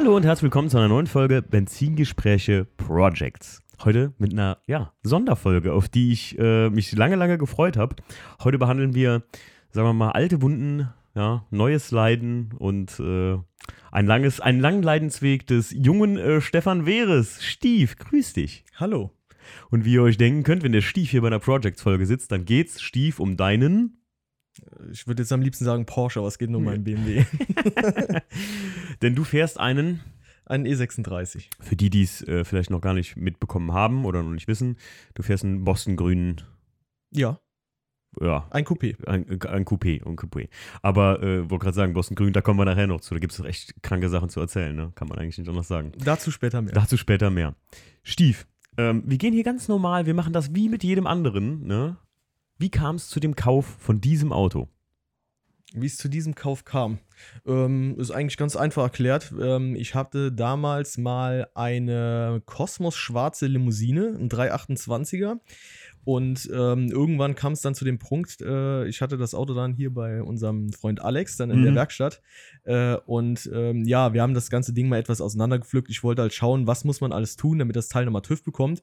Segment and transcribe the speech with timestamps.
[0.00, 3.64] Hallo und herzlich willkommen zu einer neuen Folge Benzingespräche Projects.
[3.82, 7.96] Heute mit einer ja, Sonderfolge, auf die ich äh, mich lange, lange gefreut habe.
[8.44, 9.24] Heute behandeln wir,
[9.70, 13.38] sagen wir mal, alte Wunden, ja, neues Leiden und äh,
[13.90, 17.42] ein langes, einen langen Leidensweg des jungen äh, Stefan Wehres.
[17.42, 18.64] Stief, grüß dich.
[18.76, 19.10] Hallo.
[19.68, 22.44] Und wie ihr euch denken könnt, wenn der Stief hier bei einer Projects-Folge sitzt, dann
[22.44, 23.97] geht's, Stief, um deinen
[24.92, 27.24] Ich würde jetzt am liebsten sagen Porsche, aber es geht nur um einen BMW.
[29.02, 30.00] Denn du fährst einen,
[30.46, 31.46] Einen E36.
[31.60, 34.76] für die, die es äh, vielleicht noch gar nicht mitbekommen haben oder noch nicht wissen,
[35.14, 36.42] du fährst einen Boston-grünen,
[37.12, 37.38] Ja,
[38.20, 38.96] ja, ein Coupé.
[39.06, 40.48] ein, ein Coupé, ein Coupé.
[40.82, 43.12] Aber, äh, wollte gerade sagen, Boston-grün, da kommen wir nachher noch zu.
[43.14, 44.92] Da gibt es echt kranke Sachen zu erzählen, ne?
[44.94, 45.92] Kann man eigentlich nicht anders sagen.
[45.98, 46.72] Dazu später mehr.
[46.72, 47.54] Dazu später mehr.
[48.02, 48.46] Stief,
[48.78, 51.98] ähm, wir gehen hier ganz normal, wir machen das wie mit jedem anderen, ne?
[52.58, 54.68] Wie kam es zu dem Kauf von diesem Auto?
[55.74, 56.98] Wie es zu diesem Kauf kam,
[57.46, 59.32] ähm, ist eigentlich ganz einfach erklärt.
[59.40, 65.38] Ähm, ich hatte damals mal eine Cosmos schwarze Limousine, ein 328er.
[66.04, 69.74] Und ähm, irgendwann kam es dann zu dem Punkt, äh, ich hatte das Auto dann
[69.74, 71.64] hier bei unserem Freund Alex dann in Mhm.
[71.64, 72.22] der Werkstatt.
[72.64, 75.90] Äh, und ähm, ja, wir haben das ganze Ding mal etwas auseinandergepflückt.
[75.90, 78.82] Ich wollte halt schauen, was muss man alles tun, damit das Teil nochmal TÜV bekommt.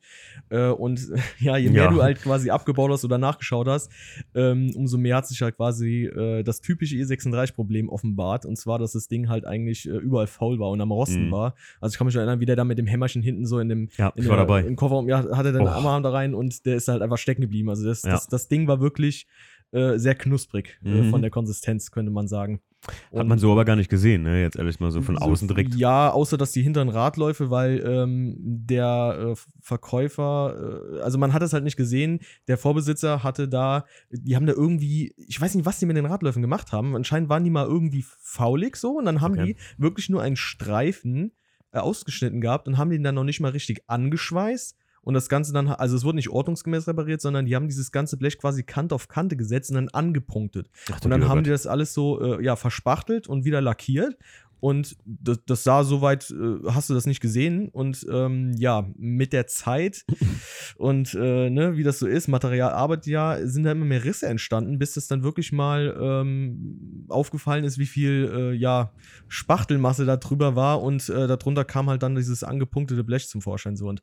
[0.50, 1.08] Äh, und
[1.40, 1.92] ja, je mehr Ja.
[1.92, 3.92] du halt quasi abgebaut hast oder nachgeschaut hast,
[4.34, 8.46] ähm, umso mehr hat sich halt quasi äh, das typische E36-Problem offenbart.
[8.46, 11.32] Und zwar, dass das Ding halt eigentlich äh, überall faul war und am Rosten Mhm.
[11.32, 11.56] war.
[11.82, 13.70] Also ich kann mich noch erinnern, wie der da mit dem Hämmerchen hinten so in
[13.70, 14.62] dem Ja, in ich war der, dabei.
[14.62, 15.68] Im Kofferraum, ja, hat er dann Oh.
[15.68, 17.70] einen Arm da rein und der ist halt einfach stecken geblieben.
[17.70, 18.12] Also das, Ja.
[18.12, 19.28] das, das Ding war wirklich
[19.72, 21.10] äh, sehr knusprig äh, Mhm.
[21.10, 22.62] von der Konsistenz, könnte man sagen.
[22.88, 24.42] Hat Und- man so aber gar nicht gesehen, ne?
[24.42, 25.74] Jetzt ehrlich mal so von außen direkt.
[25.76, 31.42] Ja, außer dass die hinteren Radläufe, weil ähm, der äh, Verkäufer, äh, also man hat
[31.42, 35.66] es halt nicht gesehen, der Vorbesitzer hatte da, die haben da irgendwie, ich weiß nicht,
[35.66, 36.96] was die mit den Radläufen gemacht haben.
[36.96, 39.56] Anscheinend waren die mal irgendwie faulig so und dann haben Okay.
[39.56, 41.32] die wirklich nur einen Streifen
[41.72, 44.78] äh, ausgeschnitten gehabt und haben den dann noch nicht mal richtig angeschweißt.
[45.06, 48.18] Und das Ganze dann, also es wurde nicht ordnungsgemäß repariert, sondern die haben dieses ganze
[48.18, 50.70] Blech quasi Kant auf Kante gesetzt und dann angepunktet.
[50.92, 51.46] Ach, Und dann haben Gott.
[51.46, 54.18] die das alles so äh, ja, verspachtelt und wieder lackiert.
[54.60, 57.70] Und das, das sah soweit, äh, hast du das nicht gesehen.
[57.70, 60.06] Und ähm, ja, mit der Zeit
[60.78, 64.26] und äh, ne, wie das so ist, Material arbeitet ja, sind da immer mehr Risse
[64.26, 68.92] entstanden, bis es dann wirklich mal ähm, aufgefallen ist, wie viel äh, ja,
[69.28, 70.82] Spachtelmasse da drüber war.
[70.82, 73.88] Und äh, darunter kam halt dann dieses angepunktete Blech zum Vorschein so.
[73.88, 74.02] Und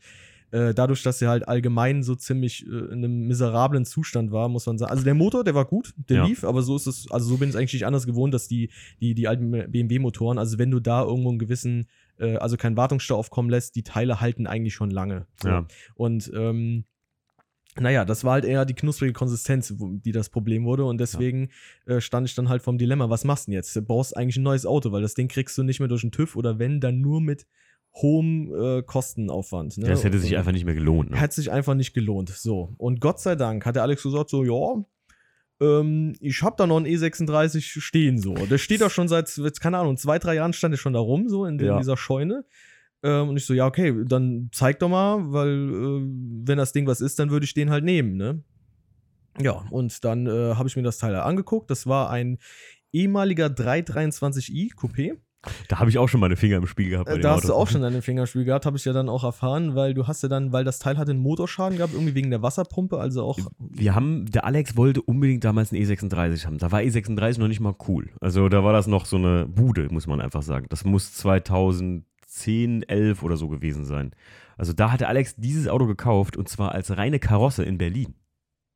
[0.52, 4.66] äh, dadurch, dass er halt allgemein so ziemlich äh, in einem miserablen Zustand war, muss
[4.66, 4.92] man sagen.
[4.92, 6.26] Also der Motor, der war gut, der Ja.
[6.26, 8.70] lief, aber so ist es, also so bin ich eigentlich nicht anders gewohnt, dass die,
[9.00, 13.16] die, die alten BMW-Motoren, also wenn du da irgendwo einen gewissen, äh, also keinen Wartungsstau
[13.16, 15.26] aufkommen lässt, die Teile halten eigentlich schon lange.
[15.42, 15.48] So.
[15.48, 15.66] Ja.
[15.94, 16.84] Und ähm,
[17.80, 20.84] naja, das war halt eher die knusprige Konsistenz, die das Problem wurde.
[20.84, 21.48] Und deswegen
[21.86, 23.74] äh, stand ich dann halt vom Dilemma, was machst du denn jetzt?
[23.74, 26.10] Du brauchst eigentlich ein neues Auto, weil das Ding kriegst du nicht mehr durch den
[26.12, 27.46] TÜV oder wenn, dann nur mit
[27.94, 29.78] hohem äh, Kostenaufwand.
[29.78, 29.88] Ne?
[29.88, 31.10] Das hätte sich einfach nicht mehr gelohnt.
[31.10, 31.20] Ne?
[31.20, 32.30] hat sich einfach nicht gelohnt.
[32.30, 32.74] So.
[32.78, 34.84] Und Gott sei Dank hat der Alex gesagt: so, ja,
[35.60, 38.34] ähm, ich habe da noch einen E36 stehen, so.
[38.34, 41.00] Der steht da schon seit, jetzt, keine Ahnung, zwei, drei Jahren stand der schon da
[41.00, 41.78] rum, so in, Ja.
[41.78, 42.44] dieser Scheune.
[43.04, 46.02] Ähm, und ich so, ja, okay, dann zeig doch mal, weil äh,
[46.46, 48.42] wenn das Ding was ist, dann würde ich den halt nehmen, ne?
[49.40, 51.70] Ja, und dann äh, habe ich mir das Teil angeguckt.
[51.70, 52.38] Das war ein
[52.92, 55.16] ehemaliger 323i Coupé.
[55.68, 57.08] Da habe ich auch schon meine Finger im Spiel gehabt.
[57.08, 59.74] Äh, Da hast du auch schon deine Fingerspiel gehabt, habe ich ja dann auch erfahren,
[59.74, 62.42] weil du hast ja dann, weil das Teil hatte einen Motorschaden gehabt, irgendwie wegen der
[62.42, 63.38] Wasserpumpe, also auch.
[63.58, 66.58] Wir haben, der Alex wollte unbedingt damals einen E36 haben.
[66.58, 68.10] Da war E36 noch nicht mal cool.
[68.20, 70.66] Also da war das noch so eine Bude, muss man einfach sagen.
[70.68, 74.12] Das muss 2010, 11 oder so gewesen sein.
[74.56, 78.14] Also da hat der Alex dieses Auto gekauft und zwar als reine Karosse in Berlin.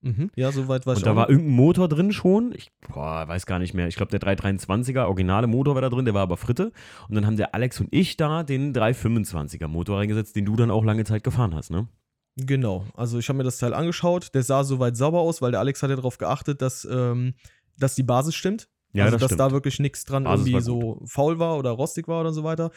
[0.03, 2.53] Mhm, ja, soweit war ich Und da war irgendein Motor drin schon.
[2.55, 3.89] Ich boah, weiß gar nicht mehr.
[3.89, 6.73] Ich glaube, der 323er originale Motor war da drin, der war aber Fritte.
[7.09, 10.70] Und dann haben der Alex und ich da den 325er Motor reingesetzt, den du dann
[10.70, 11.88] auch lange Zeit gefahren hast, ne?
[12.37, 15.61] Genau, also ich habe mir das Teil angeschaut, der sah soweit sauber aus, weil der
[15.61, 17.35] Alex hat ja darauf geachtet, dass, ähm,
[17.79, 18.69] dass die Basis stimmt.
[18.93, 19.41] Ja, also, das dass stimmt.
[19.41, 22.70] da wirklich nichts dran Basis irgendwie so faul war oder rostig war oder so weiter.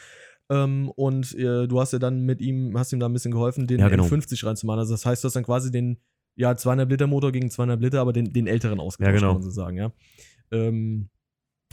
[0.48, 3.66] Ähm, und äh, du hast ja dann mit ihm, hast ihm da ein bisschen geholfen,
[3.66, 4.04] den Ja, genau.
[4.04, 4.80] N50 reinzumachen.
[4.80, 5.98] Also das heißt, du hast dann quasi den,
[6.36, 9.32] ja, 200 Liter Motor gegen 200 Liter, aber den, den älteren ausgetauscht, Ja, genau.
[9.34, 9.92] kann man so sagen, ja.
[10.52, 11.08] Ähm,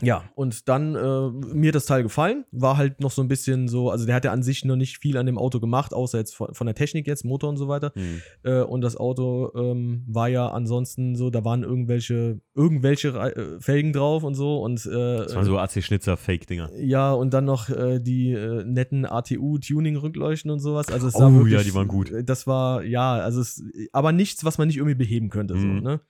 [0.00, 3.66] ja, und dann, äh, mir hat das Teil gefallen, war halt noch so ein bisschen
[3.68, 6.18] so, also der hat ja an sich noch nicht viel an dem Auto gemacht, außer
[6.18, 7.92] jetzt von, von der Technik jetzt, Motor und so weiter.
[7.94, 8.20] Hm.
[8.44, 13.92] Äh, und das Auto ähm, war ja ansonsten so, da waren irgendwelche, irgendwelche äh, Felgen
[13.92, 16.70] drauf und so und äh, Das waren so AC-Schnitzer-Fake-Dinger.
[16.78, 20.90] ja, und dann noch äh, die äh, netten ATU-Tuning-Rückleuchten und sowas.
[20.90, 22.12] Also es Oh, sah ja, wirklich, die waren gut.
[22.24, 23.62] Das war, ja, also es,
[23.92, 25.54] aber nichts, was man nicht irgendwie beheben könnte.
[25.58, 25.82] So, Mhm.
[25.82, 26.00] ne?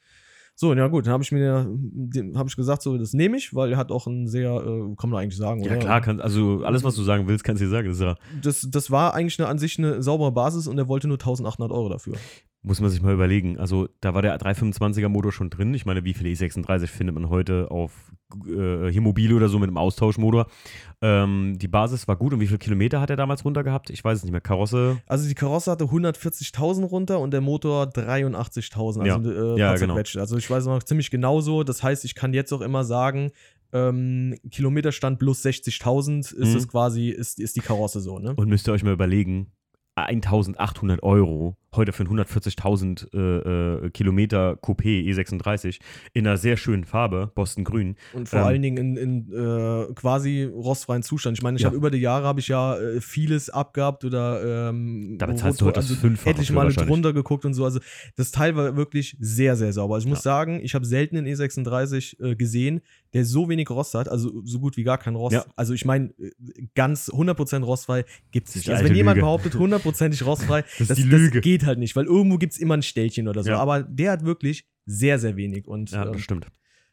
[0.61, 1.71] So, ja gut, dann habe ich mir,
[2.35, 5.09] habe ich gesagt, so, das nehme ich, weil er hat auch ein sehr, äh, kann
[5.09, 5.79] man eigentlich sagen, Ja, oder?
[5.79, 7.89] klar, kann, also alles, was du sagen willst, kannst du dir sagen.
[7.89, 11.07] Das ja, Das, das war eigentlich eine, an sich eine saubere Basis und er wollte
[11.07, 12.17] nur 1800 Euro dafür.
[12.63, 13.59] Muss man sich mal überlegen.
[13.59, 15.73] Also da war der 325er Motor schon drin.
[15.75, 17.93] Ich meine, wie viele E36 findet man heute auf
[18.47, 20.49] äh, hier oder so mit einem Austauschmotor?
[21.01, 22.33] Ähm, die Basis war gut.
[22.33, 23.91] Und wie viele Kilometer hat er damals runter gehabt?
[23.91, 24.41] Ich weiß es nicht mehr.
[24.41, 24.99] Karosse.
[25.07, 29.07] Also die Karosse hatte 140.000 runter und der Motor 83.000.
[29.07, 29.17] Ja.
[29.17, 29.95] Also, äh, Ja, genau.
[29.97, 31.63] also ich weiß noch ziemlich genau so.
[31.63, 33.31] Das heißt, ich kann jetzt auch immer sagen,
[33.73, 36.57] ähm, Kilometerstand plus 60.000 ist Mhm.
[36.57, 38.35] es quasi, ist, ist die Karosse so, ne?
[38.35, 39.53] Und müsst ihr euch mal überlegen,
[39.95, 45.79] 1800 Euro heute für einen 140.000 äh, äh, Kilometer Coupé E36
[46.15, 47.97] in einer sehr schönen Farbe, Boston Grün.
[48.15, 51.37] Und vor Ähm, allen Dingen in, in äh, quasi rostfreien Zustand.
[51.39, 51.67] Ich meine, ich Ja.
[51.69, 55.67] habe über die Jahre habe ich ja äh, vieles abgehabt oder ähm, Da bezahlst du
[55.67, 56.89] heute das Fünffache für Male wahrscheinlich.
[56.91, 57.65] drunter geguckt und so.
[57.65, 57.81] Also
[58.17, 59.97] das Teil war wirklich sehr, sehr sauber.
[59.97, 60.31] Also ich muss Ja.
[60.31, 62.81] sagen, ich habe selten den E36 äh, gesehen,
[63.15, 65.35] der so wenig Rost hat, also so gut wie gar kein Rost.
[65.35, 65.45] Ja.
[65.57, 66.13] Also ich meine,
[66.75, 68.69] ganz 100% rostfrei gibt es nicht.
[68.71, 69.25] Also wenn jemand Lüge.
[69.27, 71.33] behauptet, hundertprozentig rostfrei, Das ist das, die Lüge.
[71.41, 73.51] das geht halt nicht, weil irgendwo gibt es immer ein Stellchen oder so.
[73.51, 73.59] Ja.
[73.59, 75.69] Aber der hat wirklich sehr, sehr wenig.
[75.69, 76.47] Und Ja, ähm, das stimmt.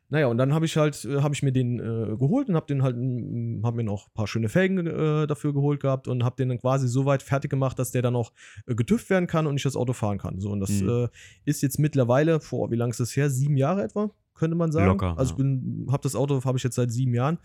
[0.10, 2.68] naja, und dann habe ich halt, äh, habe ich mir den äh, geholt und habe
[2.68, 6.24] den halt, mm, habe mir noch ein paar schöne Felgen äh, dafür geholt gehabt und
[6.24, 8.32] habe den dann quasi so weit fertig gemacht, dass der dann auch
[8.68, 10.40] äh, getüft werden kann und ich das Auto fahren kann.
[10.40, 10.90] So, und das Mhm.
[10.90, 11.08] äh,
[11.46, 13.30] ist jetzt mittlerweile, vor, wie lange ist das her?
[13.32, 14.88] Sieben Jahre etwa, könnte man sagen.
[14.88, 15.32] Locker, Also ja.
[15.32, 17.40] ich bin, habe das Auto, habe ich jetzt seit sieben Jahren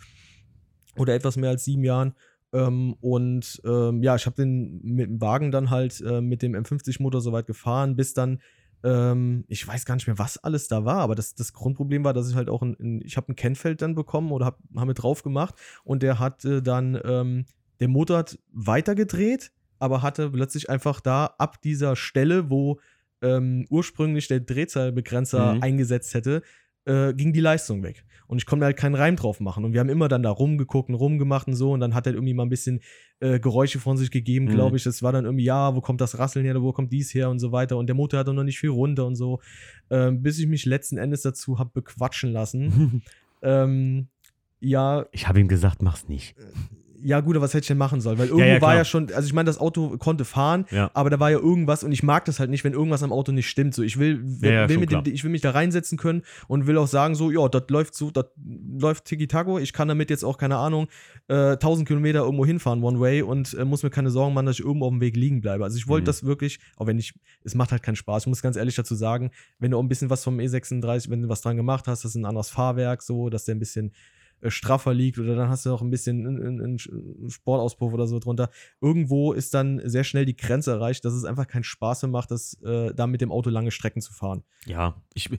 [0.97, 2.15] oder etwas mehr als sieben Jahren.
[2.53, 6.55] Ähm, und ähm, ja, ich habe den mit dem Wagen dann halt äh, mit dem
[6.55, 8.41] M50-Motor so weit gefahren, bis dann,
[8.83, 12.13] ähm, ich weiß gar nicht mehr, was alles da war, aber das, das Grundproblem war,
[12.13, 14.87] dass ich halt auch ein, ein ich habe ein Kennfeld dann bekommen oder habe hab
[14.87, 15.55] mit drauf gemacht
[15.85, 17.45] und der hat äh, dann, ähm,
[17.79, 22.81] der Motor hat weitergedreht, aber hatte plötzlich einfach da ab dieser Stelle, wo
[23.23, 25.63] ähm, ursprünglich der Drehzahlbegrenzer Mhm.
[25.63, 26.43] eingesetzt hätte,
[26.87, 28.05] äh, ging die Leistung weg.
[28.27, 29.65] Und ich konnte mir halt keinen Reim drauf machen.
[29.65, 31.73] Und wir haben immer dann da rumgeguckt und rumgemacht und so.
[31.73, 32.81] Und dann hat er irgendwie mal ein bisschen
[33.19, 34.51] äh, Geräusche von sich gegeben, Mhm.
[34.51, 34.85] glaube ich.
[34.85, 37.41] Das war dann irgendwie, ja, wo kommt das Rasseln her, wo kommt dies her und
[37.41, 37.77] so weiter.
[37.77, 39.41] Und der Motor hatte noch nicht viel runter und so.
[39.91, 43.03] Ähm, bis ich mich letzten Endes dazu habe bequatschen lassen.
[43.43, 44.07] ähm,
[44.61, 46.37] ja, Ich habe ihm gesagt, mach's nicht.
[47.03, 48.19] Ja, gut, aber was hätte ich denn machen sollen?
[48.19, 48.77] Weil irgendwo ja, war klar.
[48.77, 50.91] ja schon, also ich meine, das Auto konnte fahren, Ja.
[50.95, 53.33] aber da war ja irgendwas und ich mag das halt nicht, wenn irgendwas am Auto
[53.33, 53.75] nicht stimmt.
[53.75, 56.67] So, ich will, will, Ja, ja, mit dem, ich will mich da reinsetzen können und
[56.67, 58.27] will auch sagen, so, ja, das läuft so, das
[58.79, 59.59] läuft tiki-taco.
[59.59, 60.89] Ich kann damit jetzt auch, keine Ahnung,
[61.29, 64.59] äh, 1000 Kilometer irgendwo hinfahren, one way und äh, muss mir keine Sorgen machen, dass
[64.59, 65.65] ich irgendwo auf dem Weg liegen bleibe.
[65.65, 66.07] Also ich wollte Mhm.
[66.07, 67.15] das wirklich, auch wenn ich,
[67.45, 68.25] es macht halt keinen Spaß.
[68.25, 71.23] Ich muss ganz ehrlich dazu sagen, wenn du auch ein bisschen was vom E36, wenn
[71.23, 73.93] du was dran gemacht hast, das ist ein anderes Fahrwerk, so, dass der ein bisschen
[74.49, 78.51] straffer liegt oder dann hast du noch ein bisschen einen einen Sportauspuff oder so drunter.
[78.81, 82.31] Irgendwo ist dann sehr schnell die Grenze erreicht, dass es einfach keinen Spaß mehr macht,
[82.31, 84.43] das, äh, da mit dem Auto lange Strecken zu fahren.
[84.67, 85.39] Ja, ich äh,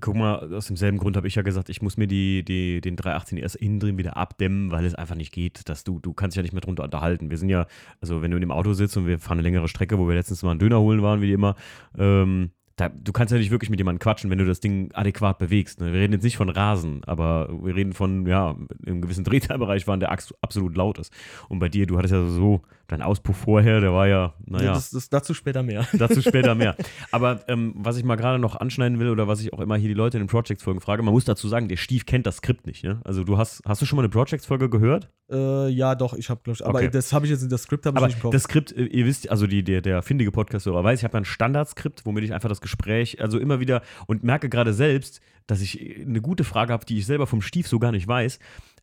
[0.00, 2.96] guck mal, aus demselben Grund habe ich ja gesagt, ich muss mir die, die, den
[2.96, 6.36] 318 erst innen drin wieder abdämmen, weil es einfach nicht geht, dass du, du kannst
[6.36, 7.30] ja nicht mehr drunter unterhalten.
[7.30, 7.66] Wir sind ja,
[8.00, 10.14] also wenn du in dem Auto sitzt und wir fahren eine längere Strecke, wo wir
[10.14, 11.56] letztens mal einen Döner holen waren, wie immer,
[11.96, 15.38] ähm, da, du kannst ja nicht wirklich mit jemandem quatschen, wenn du das Ding adäquat
[15.38, 15.80] bewegst.
[15.80, 15.92] Ne?
[15.92, 18.54] Wir reden jetzt nicht von Rasen, aber wir reden von, ja,
[18.86, 21.12] einem gewissen Drehzahlbereich waren, der absolut laut ist.
[21.48, 24.74] Und bei dir, du hattest ja so deinen Auspuff vorher, der war ja, naja.
[24.74, 25.86] Das, das, dazu später mehr.
[25.92, 26.76] Dazu später mehr.
[27.10, 29.88] Aber ähm, was ich mal gerade noch anschneiden will oder was ich auch immer hier
[29.88, 32.66] die Leute in den Projects-Folgen frage, man muss dazu sagen, der Stief kennt das Skript
[32.66, 32.84] nicht.
[32.84, 33.00] Ne?
[33.04, 35.10] Also du hast, hast du schon mal eine Projects-Folge gehört?
[35.30, 36.90] äh, ja, doch, ich habe, glaube ich, aber Okay.
[36.90, 38.32] das habe ich jetzt, das Skript habe ich nicht im Kopf.
[38.32, 41.24] das Skript, äh, ihr wisst, also die, der, der findige Podcast-Hörer weiß, ich habe ein
[41.24, 45.80] Standardskript, womit ich einfach das Gespräch, also immer wieder und merke gerade selbst, dass ich
[45.80, 48.38] äh, eine gute Frage habe, die ich selber vom Stief so gar nicht weiß.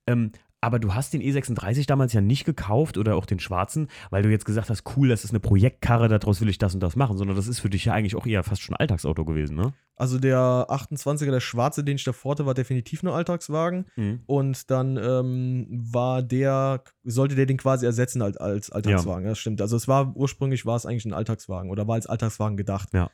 [0.08, 0.32] Ähm,
[0.64, 4.30] aber du hast den E36 damals ja nicht gekauft oder auch den schwarzen, weil du
[4.30, 7.18] jetzt gesagt hast, cool, das ist eine Projektkarre, daraus will ich das und das machen,
[7.18, 9.74] sondern das ist für dich ja eigentlich auch eher fast schon Alltagsauto gewesen, ne?
[9.96, 13.86] also der 28er, der schwarze, den ich davor hatte, war definitiv ein Alltagswagen.
[14.26, 19.26] Und dann ähm, war der, sollte der den quasi ersetzen als, als Alltagswagen.
[19.26, 19.32] Ja.
[19.32, 19.62] Das stimmt.
[19.62, 22.90] Also es war ursprünglich war es eigentlich ein Alltagswagen oder war als Alltagswagen gedacht.
[22.94, 23.12] Ja.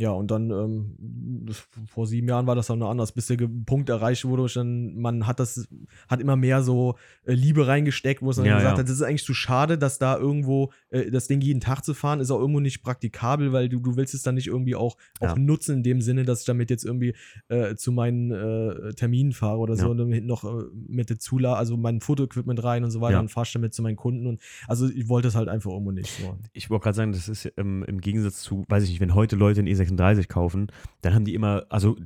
[0.00, 1.46] Ja, und dann ähm,
[1.88, 3.36] vor sieben Jahren war das dann noch anders, bis der
[3.66, 4.46] Punkt erreicht wurde.
[4.54, 5.66] Dann, man hat das,
[6.06, 8.78] hat immer mehr so äh, Liebe reingesteckt, wo es dann ja, gesagt ja.
[8.78, 11.94] hat, das ist eigentlich zu schade, dass da irgendwo äh, das Ding jeden Tag zu
[11.94, 14.96] fahren, ist auch irgendwo nicht praktikabel, weil du, du willst es dann nicht irgendwie auch,
[15.20, 15.32] ja.
[15.32, 17.16] auch nutzen in dem Sinne, dass ich damit jetzt irgendwie
[17.48, 21.18] äh, zu meinen äh, Terminen fahre oder so und dann hinten noch äh, mit der
[21.18, 24.28] Zula, also mein Fotoequipment rein und so weiter und fahre damit zu meinen Kunden.
[24.28, 26.08] Und also ich wollte es halt einfach irgendwo nicht.
[26.08, 26.38] So.
[26.52, 29.34] Ich wollte gerade sagen, das ist ähm, im Gegensatz zu, weiß ich nicht, wenn heute
[29.34, 30.68] Leute in E6 36 kaufen,
[31.02, 31.96] dann haben die immer, also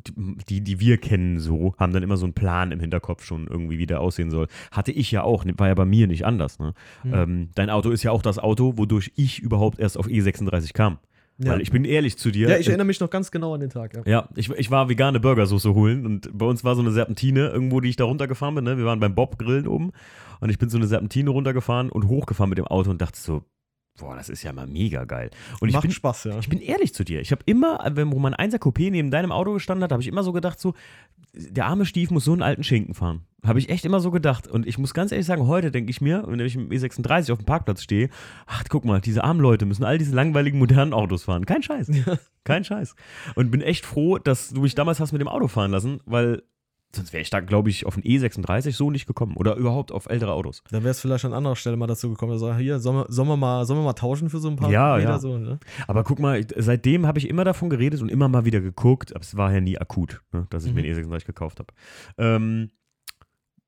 [0.48, 3.78] die, die wir kennen so, haben dann immer so einen Plan im Hinterkopf schon irgendwie,
[3.78, 4.48] wie der aussehen soll.
[4.70, 6.58] Hatte ich ja auch, ne, war ja bei mir nicht anders.
[6.58, 6.74] Ne?
[7.04, 7.14] Mhm.
[7.14, 10.98] Ähm, dein Auto ist ja auch das Auto, wodurch ich überhaupt erst auf E36 kam.
[11.38, 11.52] Ja.
[11.52, 12.48] Weil ich bin ehrlich zu dir.
[12.48, 13.94] Ja, ich äh, erinnere mich noch ganz genau an den Tag.
[13.94, 17.48] Ja, ja ich, ich war vegane Burgersoße holen und bei uns war so eine Serpentine
[17.48, 18.64] irgendwo, die ich da runtergefahren bin.
[18.64, 18.76] Ne?
[18.76, 19.92] Wir waren beim Bob Grillen oben
[20.40, 23.42] und ich bin so eine Serpentine runtergefahren und hochgefahren mit dem Auto und dachte so,
[23.99, 25.30] boah, das ist ja mal mega geil.
[25.61, 26.38] Und ich Macht bin, Spaß, ja.
[26.38, 27.20] ich bin ehrlich zu dir.
[27.20, 30.08] Ich habe immer, wenn wo mein 1er Coupé neben deinem Auto gestanden hat, habe ich
[30.08, 30.75] immer so gedacht, so,
[31.34, 33.22] der arme Stief muss so einen alten Schinken fahren.
[33.44, 34.46] Habe ich echt immer so gedacht.
[34.46, 37.38] Und ich muss ganz ehrlich sagen, heute denke ich mir, wenn ich im E36 auf
[37.38, 38.08] dem Parkplatz stehe,
[38.46, 41.44] ach, guck mal, diese armen Leute müssen all diese langweiligen modernen Autos fahren.
[41.44, 41.90] Kein Scheiß.
[42.44, 42.94] Kein Scheiß.
[43.34, 46.42] Und bin echt froh, dass du mich damals hast mit dem Auto fahren lassen, weil
[46.94, 49.37] sonst wäre ich da, glaube ich, auf den E36 so nicht gekommen.
[49.37, 50.62] Oder überhaupt auf ältere Autos.
[50.70, 53.06] Dann wäre es vielleicht an anderer Stelle mal dazu gekommen, dass er hier, sollen wir,
[53.08, 55.18] sollen, wir mal, sollen wir mal tauschen für so ein paar Ja, Meter ja.
[55.18, 55.58] so, ne?
[55.88, 59.22] Aber guck mal, seitdem habe ich immer davon geredet und immer mal wieder geguckt, aber
[59.22, 60.82] es war ja nie akut, ne, dass ich Mhm.
[60.82, 61.72] mir einen E36 gekauft habe.
[62.18, 62.70] Ähm,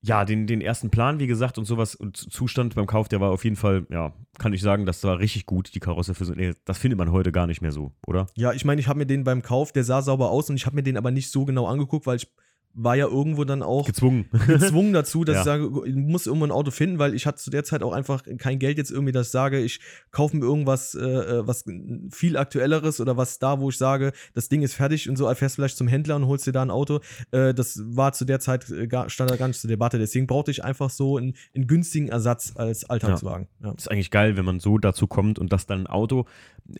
[0.06, 3.30] ja, den, den ersten Plan, wie gesagt, und sowas und Zustand beim Kauf, der war
[3.30, 6.34] auf jeden Fall, ja, kann ich sagen, das war richtig gut, die Karosse für so.
[6.34, 8.26] Nee, das findet man heute gar nicht mehr so, oder?
[8.34, 10.66] Ja, ich meine, ich habe mir den beim Kauf, der sah sauber aus und ich
[10.66, 12.28] habe mir den aber nicht so genau angeguckt, weil ich
[12.74, 14.26] war ja irgendwo dann auch Gezwungen.
[14.46, 15.40] gezwungen dazu, dass Ja.
[15.40, 17.92] ich sage, ich muss irgendwo ein Auto finden, weil ich hatte zu der Zeit auch
[17.92, 21.64] einfach kein Geld jetzt irgendwie, dass ich sage, ich kaufe mir irgendwas, äh, äh, was
[22.10, 25.54] viel aktuelleres oder was da, wo ich sage, das Ding ist fertig und so, fährst
[25.56, 27.00] vielleicht zum Händler und holst dir da ein Auto.
[27.30, 29.98] Äh, das war zu der Zeit, äh, gar, stand da gar nicht zur Debatte.
[29.98, 33.48] Deswegen brauchte ich einfach so einen, einen günstigen Ersatz als Alltagswagen.
[33.62, 33.72] Ja.
[33.72, 36.26] ist eigentlich geil, wenn man so dazu kommt und dass dann ein Auto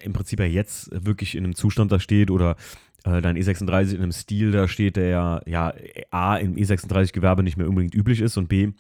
[0.01, 2.57] im Prinzip ja jetzt wirklich in einem Zustand da steht oder
[3.05, 5.75] dein E36 in einem Stil da steht, der ja, ja
[6.11, 8.73] A, im E36-Gewerbe nicht mehr unbedingt üblich ist und B,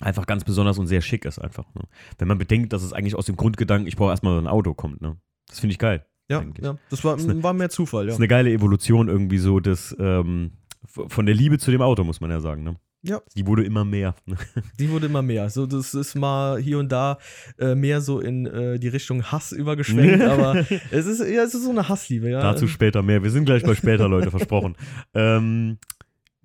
[0.00, 1.64] einfach ganz besonders und sehr schick ist einfach.
[1.74, 1.82] Ne?
[2.18, 5.00] Wenn man bedenkt, dass es eigentlich aus dem Grundgedanken, ich brauche erstmal ein Auto kommt.
[5.00, 5.16] Ne?
[5.48, 6.04] Das finde ich geil.
[6.28, 8.14] Ja, ja, das war, Das eine- war mehr Zufall, Das ja.
[8.14, 10.52] ist eine geile Evolution irgendwie so des, ähm,
[10.86, 12.62] von der Liebe zu dem Auto, muss man ja sagen.
[12.64, 12.76] Ne?
[13.06, 13.20] Ja.
[13.36, 14.14] Die wurde immer mehr.
[14.80, 15.50] Die wurde immer mehr.
[15.50, 17.18] So, das ist mal hier und da
[17.58, 21.64] äh, mehr so in äh, die Richtung Hass übergeschwenkt, aber es ist, ja, es ist
[21.64, 22.40] so eine Hassliebe, ja.
[22.40, 23.22] Dazu später mehr.
[23.22, 24.74] Wir sind gleich bei später, Leute, versprochen.
[25.14, 25.78] Ähm,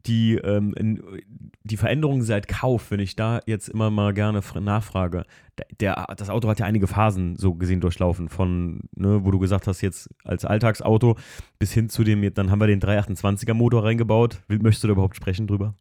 [0.06, 1.02] die, ähm, in,
[1.64, 5.24] die Veränderung seit Kauf, wenn ich da jetzt immer mal gerne fr- nachfrage,
[5.80, 9.68] der, das Auto hat ja einige Phasen so gesehen durchlaufen, von, ne, wo du gesagt
[9.68, 11.18] hast, jetzt als Alltagsauto
[11.58, 14.42] bis hin zu dem, dann haben wir den 328er Motor reingebaut.
[14.48, 15.76] Möchtest du da überhaupt sprechen drüber?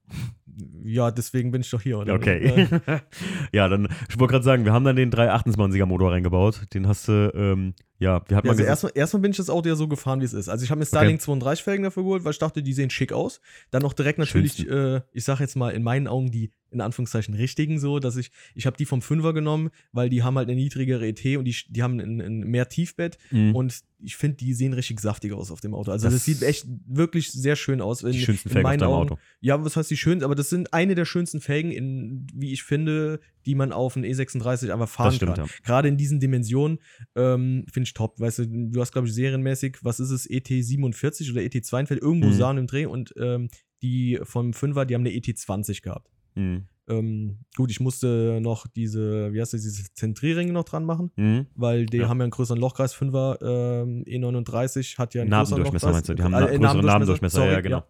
[0.88, 2.14] Ja, deswegen bin ich doch hier, oder?
[2.14, 2.38] Okay.
[2.86, 2.98] Äh,
[3.52, 6.62] ja, dann, ich wollte gerade sagen, wir haben dann den 328er Motor reingebaut.
[6.72, 9.50] Den hast du, ähm, ja, wir hatten Ja, mal also erstmal, erstmal bin ich das
[9.50, 10.48] Auto ja so gefahren, wie es ist.
[10.48, 13.12] Also ich habe mir Starlink 32 Felgen dafür geholt, weil ich dachte, die sehen schick
[13.12, 13.40] aus.
[13.70, 17.32] Dann noch direkt natürlich, äh, ich sage jetzt mal in meinen Augen die in Anführungszeichen
[17.32, 20.54] richtigen so, dass ich, ich habe die vom Fünfer genommen, weil die haben halt eine
[20.60, 23.54] niedrigere ET und die, die haben ein, ein mehr Tiefbett Mhm.
[23.56, 25.90] und ich finde, die sehen richtig saftig aus auf dem Auto.
[25.90, 28.02] Also Das- das, sieht echt wirklich sehr schön aus.
[28.02, 29.10] In, die schönsten in Felgen auf meinen deinem Augen.
[29.12, 29.20] Auto.
[29.40, 30.22] Ja, was heißt die schön?
[30.22, 34.04] Aber das sind eine der schönsten Felgen, in, wie ich finde, die man auf einen
[34.04, 35.46] E36 einfach fahren stimmt, kann.
[35.46, 35.52] ja.
[35.64, 36.78] Gerade in diesen Dimensionen
[37.16, 38.20] ähm, finde ich top.
[38.20, 42.32] Weißt du, du hast, glaube ich, serienmäßig, was ist es, ET47 oder ET42, irgendwo Mhm.
[42.34, 43.48] sahen im Dreh und ähm,
[43.82, 46.10] die vom Fünfer, die haben eine ET20 gehabt.
[46.34, 46.64] Mhm.
[46.88, 51.46] Ähm, gut, ich musste noch diese, wie heißt das, diese Zentrierringe noch dran machen, Mhm.
[51.54, 52.08] weil die Ja.
[52.08, 52.92] haben ja einen größeren Lochkreis.
[52.94, 56.14] Fünfer ähm, E39 hat ja einen größeren Nabendurchmesser meinst du?
[56.14, 57.84] Die haben Äh, einen äh, größeren Nabendurchmesser, ja, sorry, genau.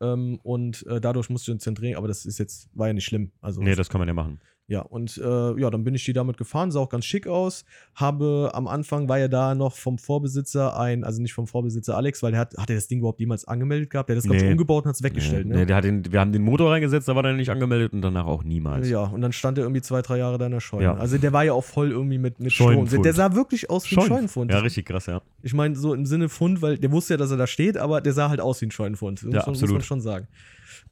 [0.00, 3.30] Ähm, und äh, dadurch musste ich zentrieren, aber das ist jetzt, war ja nicht schlimm.
[3.40, 4.40] Also Nee, das kann man ja machen.
[4.72, 7.64] Ja, und äh, ja, dann bin ich die damit gefahren, sah auch ganz schick aus.
[7.94, 12.22] Habe am Anfang war ja da noch vom Vorbesitzer ein, also nicht vom Vorbesitzer Alex,
[12.22, 14.08] weil der hat, hat er das Ding überhaupt jemals angemeldet gehabt?
[14.08, 14.52] Der hat das, glaube ich, Nee.
[14.52, 15.60] umgebaut und hat es weggestellt, nee, ne?
[15.60, 18.00] nee, der hat den, wir haben den Motor reingesetzt, da war der nicht angemeldet und
[18.02, 18.88] danach auch niemals.
[18.88, 20.84] Ja, und dann stand er irgendwie zwei, drei Jahre da in der Scheune.
[20.84, 20.94] Ja.
[20.94, 22.88] Also der war ja auch voll irgendwie mit, mit Strom.
[22.88, 24.50] Der, sah wirklich aus wie ein Scheun- Scheunenfund.
[24.50, 25.20] Ja, richtig krass, ja.
[25.42, 28.00] Ich meine, so im Sinne Fund, weil der wusste ja, dass er da steht, aber
[28.00, 29.18] der sah halt aus wie ein Scheunenfund.
[29.18, 29.74] Das Ja, muss, man- muss absolut.
[29.74, 30.28] man schon sagen.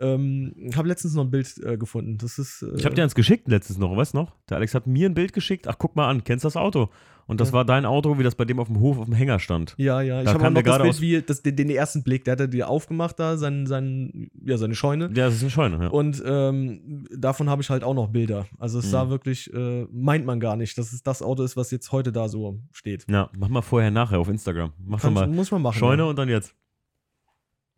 [0.00, 2.16] Ähm, ich habe letztens noch ein Bild äh, gefunden.
[2.18, 2.62] Das ist.
[2.62, 4.32] Äh, Ich habe dir eins geschickt letztens noch, weißt du noch?
[4.48, 5.68] Der Alex hat mir ein Bild geschickt.
[5.68, 6.88] Ach, guck mal an, kennst du das Auto?
[7.26, 7.52] Und das Ja.
[7.54, 9.74] war dein Auto, wie das bei dem auf dem Hof auf dem Hänger stand.
[9.76, 10.18] Ja, ja.
[10.18, 12.24] Ich Da habe kam auch noch das gerade Bild, wie das, den, den ersten Blick.
[12.24, 15.04] Der hat er dir aufgemacht da, sein, sein, ja, seine Scheune.
[15.14, 15.88] Ja, das ist eine Scheune, ja.
[15.90, 18.46] Und ähm, davon habe ich halt auch noch Bilder.
[18.58, 18.90] Also es Mhm.
[18.90, 22.10] sah wirklich, äh, meint man gar nicht, dass es das Auto ist, was jetzt heute
[22.10, 23.06] da so steht.
[23.08, 24.72] ja, mach mal vorher, nachher auf Instagram.
[24.84, 25.78] Mach doch Kann, mal muss man machen.
[25.78, 26.08] Scheune ja.
[26.08, 26.54] und dann jetzt.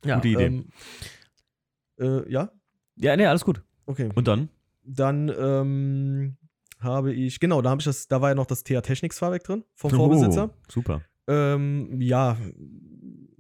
[0.04, 0.44] ja, gute Idee.
[0.46, 0.64] Ähm,
[2.02, 2.50] äh, ja,
[2.96, 3.62] Ja, nee, alles gut.
[3.86, 4.10] okay.
[4.14, 4.48] Und dann?
[4.84, 6.36] Dann ähm,
[6.80, 9.44] habe ich, genau, da habe ich das, da war ja noch das TH Technics Fahrwerk
[9.44, 10.50] drin vom Vorbesitzer.
[10.52, 11.02] Oh, super.
[11.28, 12.36] Ähm, ja,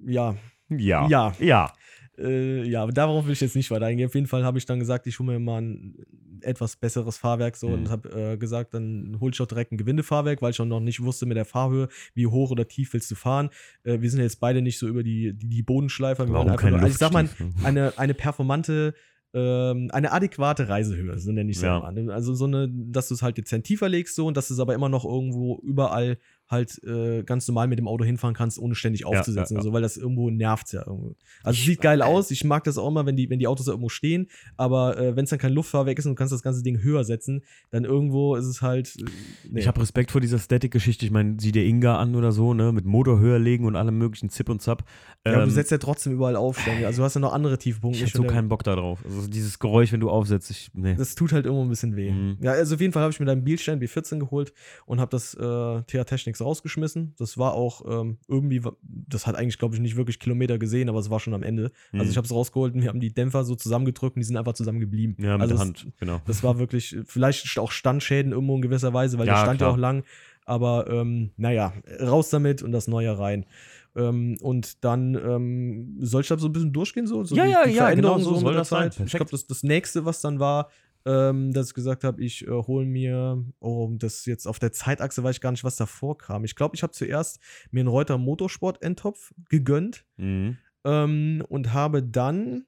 [0.06, 0.36] ja,
[0.68, 1.08] Ja.
[1.08, 1.32] Ja.
[1.40, 1.72] Ja.
[2.16, 4.06] äh, ja, darauf will ich jetzt nicht weiter eingehen.
[4.06, 5.96] Auf jeden Fall habe ich dann gesagt, ich hole mir mal ein
[6.44, 7.74] etwas besseres Fahrwerk so Mhm.
[7.74, 10.80] und habe äh, gesagt, dann hole ich auch direkt ein Gewindefahrwerk, weil ich auch noch
[10.80, 13.50] nicht wusste mit der Fahrhöhe, wie hoch oder tief willst du fahren.
[13.84, 16.26] Äh, wir sind jetzt beide nicht so über die, die, die Bodenschleifer.
[16.26, 17.28] Wir Warum einfach nur, also ich sag mal,
[17.64, 18.94] eine, eine performante,
[19.34, 21.78] ähm, eine adäquate Reisehöhe, so nenne ich es Ja.
[21.78, 21.90] ja.
[21.92, 22.10] mal.
[22.10, 24.60] Also so eine, dass du es halt dezent tiefer legst so und dass du es
[24.60, 26.18] aber immer noch irgendwo überall
[26.52, 29.64] halt äh, ganz normal mit dem Auto hinfahren kannst, ohne ständig aufzusetzen, ja, ja.
[29.64, 31.16] So, weil das irgendwo nervt ja irgendwo.
[31.42, 33.66] Also es sieht geil aus, ich mag das auch immer, wenn die, wenn die Autos
[33.66, 36.42] da irgendwo stehen, aber äh, wenn es dann kein Luftfahrwerk ist und du kannst das
[36.42, 38.94] ganze Ding höher setzen, dann irgendwo ist es halt.
[39.00, 39.04] Äh,
[39.50, 39.60] nee.
[39.60, 41.04] Ich habe Respekt vor dieser Static-Geschichte.
[41.04, 42.70] Ich meine, sieh dir Inga an oder so, ne?
[42.72, 44.84] Mit Motor höher legen und allem möglichen Zip und Zap.
[45.26, 46.60] ja, aber du Ähm, setzt ja trotzdem überall auf.
[46.60, 46.84] Ständig.
[46.86, 47.98] Also du hast ja noch andere Tiefpunkte.
[47.98, 49.00] ich hätte so keinen Bock da drauf.
[49.04, 50.94] Also dieses Geräusch, wenn du aufsetzt, ich, nee.
[50.94, 52.10] Das tut halt irgendwo ein bisschen weh.
[52.10, 52.36] Mhm.
[52.42, 54.52] Ja, also auf jeden Fall habe ich mir dann Bielstein B14 geholt
[54.84, 57.14] und habe das äh, TH Technics rausgeschmissen.
[57.18, 60.98] Das war auch ähm, irgendwie, das hat eigentlich, glaube ich, nicht wirklich Kilometer gesehen, aber
[60.98, 61.70] es war schon am Ende.
[61.92, 62.10] Also Mhm.
[62.10, 64.54] ich habe es rausgeholt und wir haben die Dämpfer so zusammengedrückt und die sind einfach
[64.54, 65.16] zusammengeblieben.
[65.18, 66.20] Ja, mit also der es- Hand, genau.
[66.26, 69.66] Das war wirklich, vielleicht auch Standschäden irgendwo in gewisser Weise, weil Ja, der stand ja
[69.66, 69.74] klar.
[69.74, 70.04] auch lang.
[70.44, 73.46] Aber ähm, naja, raus damit und das Neue rein.
[73.94, 77.66] Ähm, und dann ähm, soll ich da so ein bisschen durchgehen, so, so Ja, ja,
[77.66, 78.90] ja, Veränderungen genau so soll das sein.
[79.04, 80.68] Ich glaube, das, das nächste, was dann war,
[81.04, 85.22] ähm, dass ich gesagt habe, ich äh, hole mir, oh, das jetzt auf der Zeitachse
[85.22, 86.44] weiß ich gar nicht, was davor kam.
[86.44, 87.40] Ich glaube, ich habe zuerst
[87.70, 90.58] mir einen Reuter Motorsport-Endtopf gegönnt Mhm.
[90.84, 92.66] ähm, und habe dann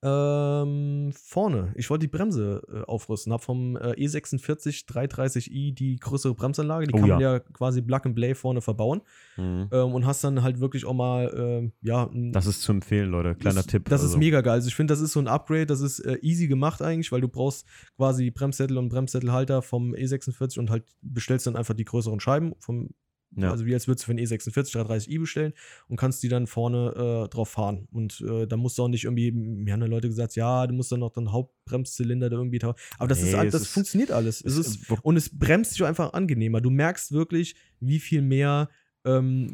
[0.00, 6.34] ähm, vorne, ich wollte die Bremse äh, aufrüsten, habe vom äh, E46 330i die größere
[6.34, 7.32] Bremsanlage, die Oh kann man ja.
[7.34, 9.02] ja quasi Plug and Play vorne verbauen
[9.36, 9.68] Mhm.
[9.72, 13.34] ähm, und hast dann halt wirklich auch mal, ähm, ja, Das ist zu empfehlen, Leute.
[13.36, 13.84] Kleiner das, Tipp.
[13.86, 14.14] Das also.
[14.14, 14.54] ist mega geil.
[14.54, 17.20] Also ich finde, das ist so ein Upgrade, das ist äh, easy gemacht eigentlich, weil
[17.20, 22.20] du brauchst quasi Bremssättel und Bremssättelhalter vom E46 und halt bestellst dann einfach die größeren
[22.20, 22.90] Scheiben vom
[23.36, 23.50] Ja.
[23.50, 25.52] also wie als würdest du für einen E46 330i bestellen
[25.88, 27.86] und kannst die dann vorne äh, drauf fahren.
[27.90, 30.74] Und äh, da musst du auch nicht irgendwie, mir haben dann Leute gesagt, ja, du
[30.74, 32.78] musst dann noch den Hauptbremszylinder da irgendwie tauschen.
[32.98, 34.40] Aber das, Nee, ist, das ist- funktioniert alles.
[34.40, 36.60] Es ist, und es bremst sich einfach angenehmer.
[36.60, 38.70] Du merkst wirklich, wie viel mehr
[39.04, 39.52] ähm,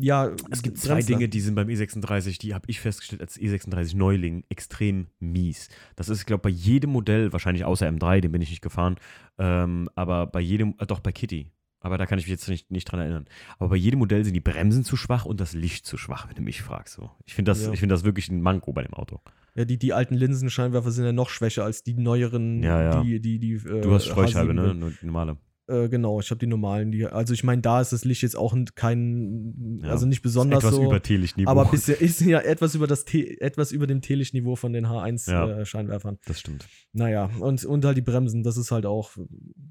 [0.00, 1.00] ja, Es gibt zwei.
[1.02, 5.68] Dinge, die sind beim E36, die habe ich festgestellt als E36 Neuling extrem mies.
[5.96, 8.96] Das ist, ich glaube, bei jedem Modell, wahrscheinlich außer M3, den bin ich nicht gefahren,
[9.38, 11.50] ähm, aber bei jedem, äh, doch bei Kitty.
[11.80, 13.26] Aber da kann ich mich jetzt nicht, nicht dran erinnern.
[13.58, 16.34] Aber bei jedem Modell sind die Bremsen zu schwach und das Licht zu schwach, wenn
[16.34, 16.94] du mich fragst.
[16.94, 17.10] So.
[17.24, 17.72] Ich finde das, Ja.
[17.72, 19.20] ich find das wirklich ein Manko bei dem Auto.
[19.54, 23.02] Ja, die, die alten Linsenscheinwerfer sind ja noch schwächer als die neueren, Ja, ja.
[23.02, 24.74] die, die, die äh, Du hast Streuscheibe, H7.
[24.74, 24.92] ne?
[25.02, 25.36] Normale.
[25.68, 26.90] Äh, genau, ich habe die normalen.
[26.92, 29.90] Die, also ich meine, da ist das Licht jetzt auch kein, Ja.
[29.90, 30.84] also nicht besonders Etwas so.
[30.84, 31.50] über Teelichtniveau.
[31.50, 35.30] aber bisher ist ja etwas über das Te etwas über dem Teelichtniveau von den H1
[35.30, 35.60] Ja.
[35.60, 36.18] äh, Scheinwerfern.
[36.24, 36.66] Das stimmt.
[36.94, 39.10] Naja, und, und halt die Bremsen, das ist halt auch,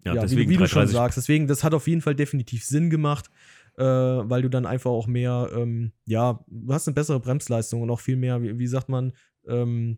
[0.05, 2.13] Ja, ja, deswegen wie, wie du schon 330 sagst, deswegen, das hat auf jeden Fall
[2.13, 3.31] definitiv Sinn gemacht,
[3.77, 7.89] äh, weil du dann einfach auch mehr, ähm, ja, du hast eine bessere Bremsleistung und
[7.89, 9.13] auch viel mehr, wie, wie sagt man,
[9.47, 9.97] ähm,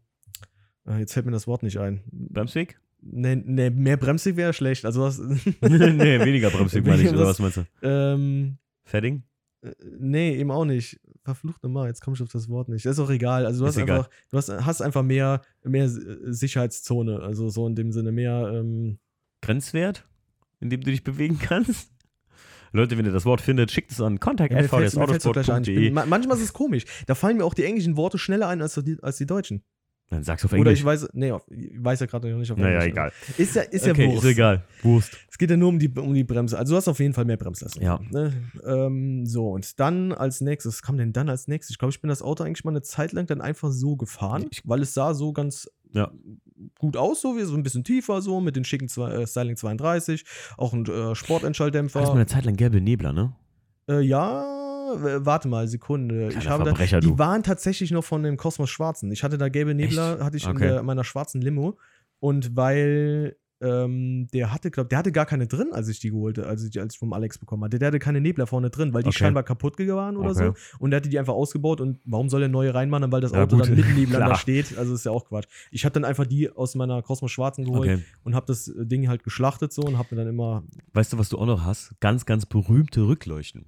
[0.87, 2.03] äh, jetzt fällt mir das Wort nicht ein.
[2.11, 2.79] Bremsweg?
[3.01, 4.85] Nee, nee, mehr Bremsweg wäre schlecht.
[4.85, 5.17] Also was,
[5.61, 7.63] nee, weniger Bremsweg meine ich, oder was meinst du?
[7.81, 9.23] ähm, Fetting?
[9.61, 10.99] äh, nee, eben auch nicht.
[11.23, 12.85] Verflucht nochmal, jetzt komme ich auf das Wort nicht.
[12.85, 13.45] Das ist auch egal.
[13.45, 13.97] Also du Ist hast egal.
[13.99, 17.19] einfach, du hast, hast einfach mehr, mehr Sicherheitszone.
[17.21, 18.99] Also so in dem Sinne mehr, ähm,
[19.41, 20.05] Grenzwert,
[20.59, 21.91] in dem du dich bewegen kannst?
[22.71, 25.23] Leute, wenn ihr das Wort findet, schickt es an contact Ja, mir fällt's- mir fällt's
[25.23, 25.63] doch gleich ein.
[25.63, 25.91] Ich bin, contact.svdsautosport.de.
[25.91, 26.85] ma- manchmal ist es komisch.
[27.07, 29.63] Da fallen mir auch die englischen Worte schneller ein als die, als die deutschen.
[30.11, 30.79] Dann sag's auf Oder Englisch.
[30.79, 32.91] ich weiß, nee, auf, ich weiß ja gerade noch nicht auf naja, Englisch.
[32.91, 33.11] egal.
[33.37, 34.23] Ist ja, ist okay, ja Wurst.
[34.25, 34.63] ist egal.
[34.81, 35.17] Wurst.
[35.29, 36.57] Es geht ja nur um die, um die Bremse.
[36.57, 37.83] Also du hast auf jeden Fall mehr Bremsleistung.
[37.83, 37.99] Ja.
[38.09, 38.33] Ne?
[38.65, 41.75] Ähm, so, und dann als nächstes, was kam denn dann als nächstes?
[41.75, 44.47] Ich glaube, ich bin das Auto eigentlich mal eine Zeit lang dann einfach so gefahren,
[44.49, 46.11] Ich- weil es sah so ganz Ja.
[46.79, 49.57] gut aus, so wie so ein bisschen tiefer, so mit den schicken zwei, äh, Styling
[49.57, 50.25] 32,
[50.57, 51.99] auch ein äh, Sportentschalldämpfer.
[51.99, 53.33] Hattest mal eine Zeit lang gelbe Nebler, ne?
[53.87, 54.58] Äh, ja,
[55.25, 56.29] warte mal, Sekunde.
[56.37, 59.11] ich habe da, die waren tatsächlich noch von dem Kosmos Schwarzen.
[59.11, 60.23] Ich hatte da gelbe Nebler, Echt?
[60.23, 60.67] hatte ich in Okay.
[60.67, 61.77] der, meiner schwarzen Limo.
[62.19, 66.39] Und weil ähm, der hatte, glaube der hatte gar keine drin, als ich die geholt,
[66.39, 67.77] als ich die als ich vom Alex bekommen hatte.
[67.77, 69.17] Der hatte keine Nebler vorne drin, weil die Okay.
[69.17, 70.51] scheinbar kaputt waren oder Okay.
[70.55, 70.77] so.
[70.79, 71.81] Und der hatte die einfach ausgebaut.
[71.81, 73.65] Und warum soll der neue reinmachen, weil das Ja, Auto gut.
[73.67, 74.77] dann mit Neblern da steht?
[74.77, 75.47] Also ist ja auch Quatsch.
[75.71, 78.03] Ich habe dann einfach die aus meiner Kosmos Schwarzen geholt Okay.
[78.23, 81.17] und habe das äh, Ding halt geschlachtet so und habe mir dann immer Weißt du,
[81.17, 81.99] was du auch noch hast?
[81.99, 83.65] Ganz, ganz berühmte Rückleuchten.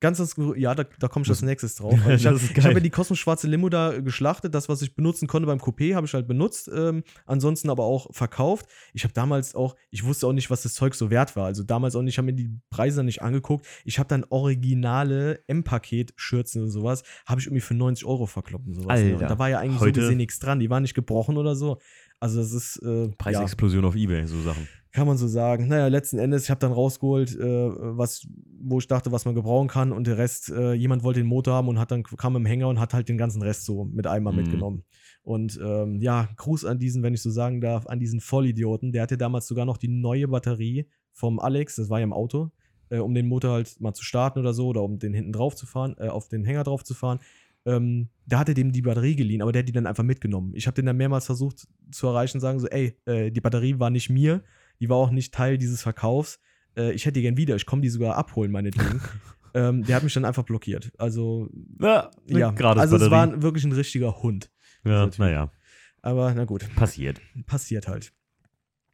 [0.00, 1.94] Ganz das, Ge- ja, da, da komme ich als Das- nächstes drauf.
[2.06, 4.54] Also ich habe hab ja die kosmisch-schwarze Limo da geschlachtet.
[4.54, 6.70] Das, was ich benutzen konnte beim Coupé, habe ich halt benutzt.
[6.74, 8.66] Ähm, ansonsten aber auch verkauft.
[8.94, 11.44] Ich habe damals auch, ich wusste auch nicht, was das Zeug so wert war.
[11.46, 13.66] Also damals auch nicht, ich habe mir die Preise nicht angeguckt.
[13.84, 18.74] Ich habe dann originale M-Paket-Schürzen und sowas, habe ich irgendwie für 90 Euro verkloppt und
[18.74, 19.00] sowas.
[19.00, 19.06] ne?
[19.12, 20.60] Alter, Und da war ja eigentlich heute- so gesehen nichts dran.
[20.60, 21.78] Die waren nicht gebrochen oder so.
[22.20, 24.68] Also das ist, äh, ja, Preisexplosion auf Ebay, so Sachen.
[24.92, 25.68] kann man so sagen.
[25.68, 28.26] Naja, letzten Endes, ich habe dann rausgeholt, äh, was,
[28.60, 31.54] wo ich dachte, was man gebrauchen kann und der Rest, äh, jemand wollte den Motor
[31.54, 34.06] haben und hat dann kam im Hänger und hat halt den ganzen Rest so mit
[34.06, 34.38] einmal Mhm.
[34.40, 34.84] mitgenommen.
[35.22, 38.92] Und ähm, ja, Gruß an diesen, wenn ich so sagen darf, an diesen Vollidioten.
[38.92, 42.50] Der hatte damals sogar noch die neue Batterie vom Alex, das war ja im Auto,
[42.90, 45.54] äh, um den Motor halt mal zu starten oder so oder um den hinten drauf
[45.56, 47.20] zu fahren, äh, auf den Hänger drauf zu fahren.
[47.66, 50.52] Ähm, da hat er dem die Batterie geliehen, aber der hat die dann einfach mitgenommen.
[50.54, 53.90] Ich habe den dann mehrmals versucht zu erreichen, sagen so, ey, äh, die Batterie war
[53.90, 54.42] nicht mir,
[54.80, 56.40] die war auch nicht Teil dieses Verkaufs.
[56.76, 59.00] äh, ich hätte die gern wieder, ich komme die sogar abholen, meinetwegen.
[59.54, 60.90] ähm, der hat mich dann einfach blockiert.
[60.98, 64.50] Also, Ja, ja, gerade also es war wirklich ein richtiger Hund.
[64.84, 65.18] Ja, Typ.
[65.18, 65.52] naja,
[66.00, 67.20] Aber na gut, passiert.
[67.46, 68.12] passiert halt.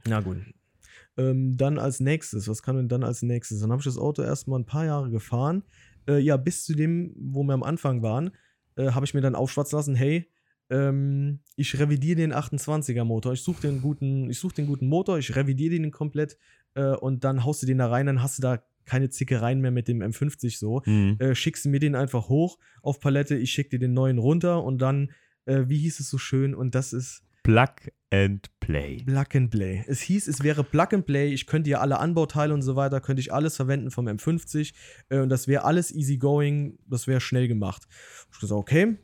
[0.09, 0.39] Na gut.
[1.19, 3.61] Ähm, dann als nächstes, was kann denn dann als nächstes?
[3.61, 5.63] Dann habe ich das Auto erstmal ein paar Jahre gefahren.
[6.09, 8.31] Äh, ja, bis zu dem, wo wir am Anfang waren,
[8.77, 10.31] äh, habe ich mir dann aufschwatzen lassen, hey,
[10.71, 13.33] ähm, ich revidiere den 28er Motor.
[13.33, 16.39] Ich suche den guten, ich suche den guten Motor, ich revidiere den komplett
[16.75, 19.71] äh, und dann haust du den da rein, dann hast du da keine Zickereien mehr
[19.71, 20.83] mit dem M50 so.
[20.87, 21.17] Mhm.
[21.19, 24.63] Äh, schickst du mir den einfach hoch auf Palette, ich schicke dir den neuen runter
[24.63, 25.11] und dann,
[25.45, 29.05] äh, wie hieß es so schön, und das ist Plug and Play.
[29.07, 29.85] Plug and Play.
[29.87, 31.33] Es hieß, es wäre Plug and Play.
[31.33, 34.75] Ich könnte ja alle Anbauteile und so weiter, könnte ich alles verwenden vom M50.
[35.11, 36.77] Äh, und das wäre alles easy going.
[36.89, 37.87] Das wäre schnell gemacht.
[38.33, 38.97] Ich gesagt, okay.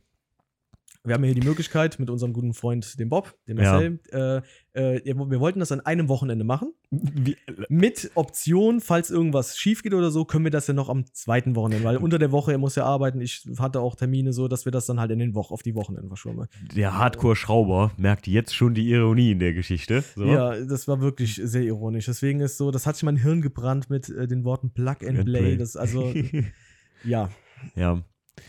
[1.05, 3.73] Wir haben hier die Möglichkeit mit unserem guten Freund, dem Bob, dem Ja.
[3.73, 3.99] Marcel.
[4.13, 6.73] Äh, äh, wir wollten das an einem Wochenende machen.
[6.91, 7.37] Wie,
[7.69, 11.57] Mit Option, falls irgendwas schief geht oder so, können wir das ja noch am zweiten
[11.57, 11.85] Wochenende.
[11.85, 13.21] Weil unter der Woche, er muss ja arbeiten.
[13.21, 15.75] Ich hatte auch Termine so, dass wir das dann halt in den Wochen auf die
[15.75, 16.47] Wochenenden verschoben.
[16.77, 20.05] der Hardcore-Schrauber merkt jetzt schon die Ironie in der Geschichte.
[20.15, 20.25] So.
[20.27, 22.07] Ja, das war wirklich sehr ironisch.
[22.07, 25.19] Deswegen ist so, das hat sich mein Hirn gebrannt mit äh, den Worten Plug and
[25.19, 25.41] and Play.
[25.41, 25.57] Play.
[25.57, 26.15] Das, also,
[27.05, 27.29] ja.
[27.75, 28.03] ja.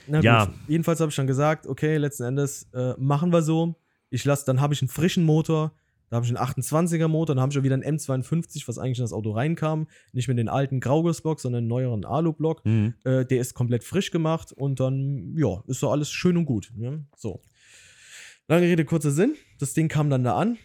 [0.07, 0.25] Na gut.
[0.25, 0.53] Ja.
[0.67, 3.75] Jedenfalls habe ich dann gesagt, okay, letzten Endes äh, machen wir so.
[4.09, 5.73] Ich lasse, dann habe ich einen frischen Motor.
[6.09, 8.99] Da habe ich einen 28er Motor, dann habe ich auch wieder einen M52, was eigentlich
[8.99, 9.87] in das Auto reinkam.
[10.11, 12.63] Nicht mehr den alten Graugussblock, sondern einen neueren Alu-Block.
[12.65, 12.93] Mhm.
[13.03, 16.71] Äh, der ist komplett frisch gemacht und dann, ja, ist so alles schön und gut.
[16.75, 17.03] Ne?
[17.17, 17.41] So.
[18.47, 19.33] Lange Rede, kurzer Sinn.
[19.57, 20.57] Das Ding kam dann da an.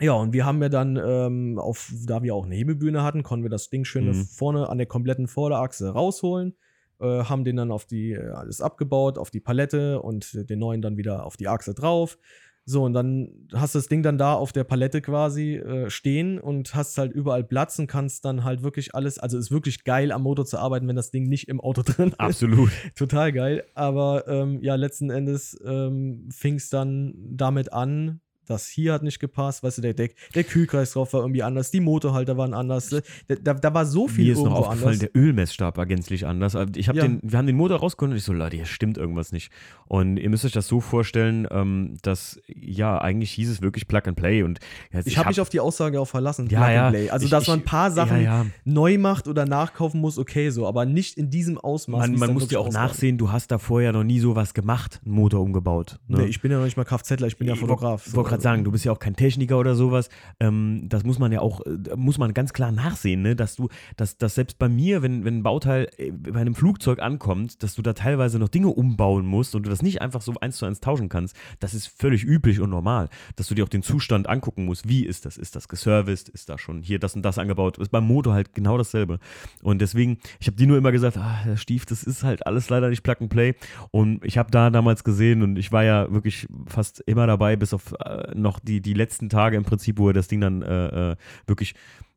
[0.00, 3.44] Ja, und wir haben ja dann, ähm, auf, da wir auch eine Hebebühne hatten, konnten
[3.44, 4.24] wir das Ding schön Mhm.
[4.26, 6.54] vorne an der kompletten Vorderachse rausholen.
[7.02, 10.82] Äh, haben den dann auf die, äh, alles abgebaut, auf die Palette und den neuen
[10.82, 12.16] dann wieder auf die Achse drauf.
[12.64, 16.38] So, und dann hast du das Ding dann da auf der Palette quasi äh, stehen
[16.38, 20.12] und hast halt überall Platz und kannst dann halt wirklich alles, also ist wirklich geil
[20.12, 22.20] am Motor zu arbeiten, wenn das Ding nicht im Auto drin ist.
[22.20, 22.70] Absolut.
[22.94, 23.64] Total geil.
[23.74, 29.20] Aber ähm, ja, letzten Endes ähm, fing es dann damit an, das hier hat nicht
[29.20, 32.90] gepasst, weißt du, der, der, der Kühlkreis drauf war irgendwie anders, die Motorhalter waren anders.
[33.28, 34.98] Da, da, da war so viel Mir ist noch aufgefallen, anders.
[34.98, 36.56] der Ölmessstab war gänzlich anders.
[36.56, 37.02] Also Ich hab Ja.
[37.02, 39.50] den, wir haben den Motor rausgeholt und ich so, Leute, hier stimmt irgendwas nicht.
[39.86, 44.02] Und ihr müsst euch das so vorstellen, ähm, dass, ja, eigentlich hieß es wirklich Plug
[44.06, 44.42] and Play.
[44.42, 44.58] Und
[44.92, 46.48] jetzt, Ich habe mich auf die Aussage auch verlassen.
[46.48, 46.90] Ja, Plug and ja.
[46.90, 47.10] Play.
[47.10, 50.50] Also, Ich- dass ich- man ein paar Sachen ja, neu macht oder nachkaufen muss, okay,
[50.50, 52.08] so, aber nicht in diesem Ausmaß.
[52.08, 52.90] Man, man muss wirklich auch ausmacht.
[52.90, 55.98] nachsehen, du hast da vorher noch nie sowas gemacht, einen Motor umgebaut.
[56.08, 56.18] Ne?
[56.22, 58.02] Nee, ich bin ja noch nicht mal Kfzler, ich bin ja Ich Fotograf.
[58.32, 60.08] Gerade sagen, du bist ja auch kein Techniker oder sowas.
[60.40, 63.36] Ähm, das muss man ja auch, äh, muss man ganz klar nachsehen, ne?
[63.36, 67.00] dass du, dass, dass selbst bei mir, wenn, wenn ein Bauteil äh, bei einem Flugzeug
[67.00, 70.32] ankommt, dass du da teilweise noch Dinge umbauen musst und du das nicht einfach so
[70.40, 73.68] eins zu eins tauschen kannst, das ist völlig üblich und normal, dass du dir auch
[73.68, 74.88] den Zustand angucken musst.
[74.88, 75.36] Wie ist das?
[75.36, 76.28] Ist das geserviced?
[76.30, 77.78] Ist da schon hier das und das angebaut?
[77.78, 79.18] Ist beim Motor halt genau dasselbe.
[79.62, 82.70] Und deswegen, ich habe die nur immer gesagt, ah, Herr Stief, das ist halt alles
[82.70, 83.54] leider nicht Plug and Play.
[83.90, 87.74] Und ich habe da damals gesehen und ich war ja wirklich fast immer dabei, bis
[87.74, 87.92] auf
[88.28, 91.16] äh, noch die, die letzten Tage im Prinzip, wo er das Ding dann äh, äh,
[91.46, 91.74] wirklich,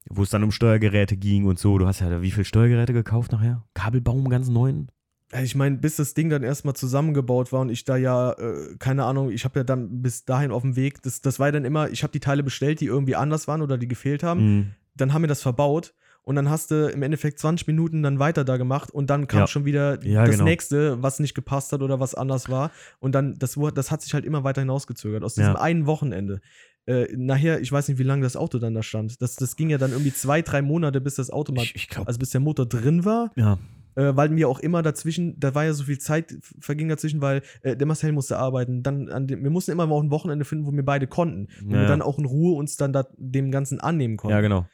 [0.09, 1.77] wo es dann um Steuergeräte ging und so.
[1.77, 3.63] Du hast ja da wie viele Steuergeräte gekauft nachher?
[3.73, 4.89] Kabelbaum ganz neuen?
[5.41, 9.05] Ich meine, bis das Ding dann erstmal zusammengebaut war und ich da ja, äh, keine
[9.05, 11.65] Ahnung, ich habe ja dann bis dahin auf dem Weg, das, das war ja dann
[11.65, 14.41] immer, ich habe die Teile bestellt, die irgendwie anders waren oder die gefehlt haben.
[14.41, 14.71] Mhm.
[14.95, 15.93] Dann haben wir das verbaut
[16.25, 19.41] und dann hast du im Endeffekt 20 Minuten dann weiter da gemacht und dann kam
[19.41, 19.47] Ja.
[19.47, 20.43] schon wieder Ja, das genau.
[20.43, 22.71] nächste, was nicht gepasst hat oder was anders war.
[22.99, 25.61] Und dann, das, das hat sich halt immer weiter hinausgezögert aus diesem Ja.
[25.61, 26.41] einen Wochenende.
[26.87, 29.21] Äh, nachher, ich weiß nicht, wie lange das Auto dann da stand.
[29.21, 31.87] Das, das ging ja dann irgendwie zwei, drei Monate, bis das Auto mal, Ich, ich
[31.89, 33.57] glaube, also bis der Motor drin war ja.
[33.95, 37.41] äh, weil mir auch immer dazwischen, da war ja so viel Zeit verging dazwischen, weil
[37.63, 38.83] äh, der Marcel musste arbeiten.
[38.83, 41.47] Dann an dem, wir mussten immer mal auch ein Wochenende finden, wo wir beide konnten.
[41.63, 44.35] Wo wir dann auch in Ruhe uns dann da dem Ganzen annehmen konnten.
[44.35, 44.67] ja, genau.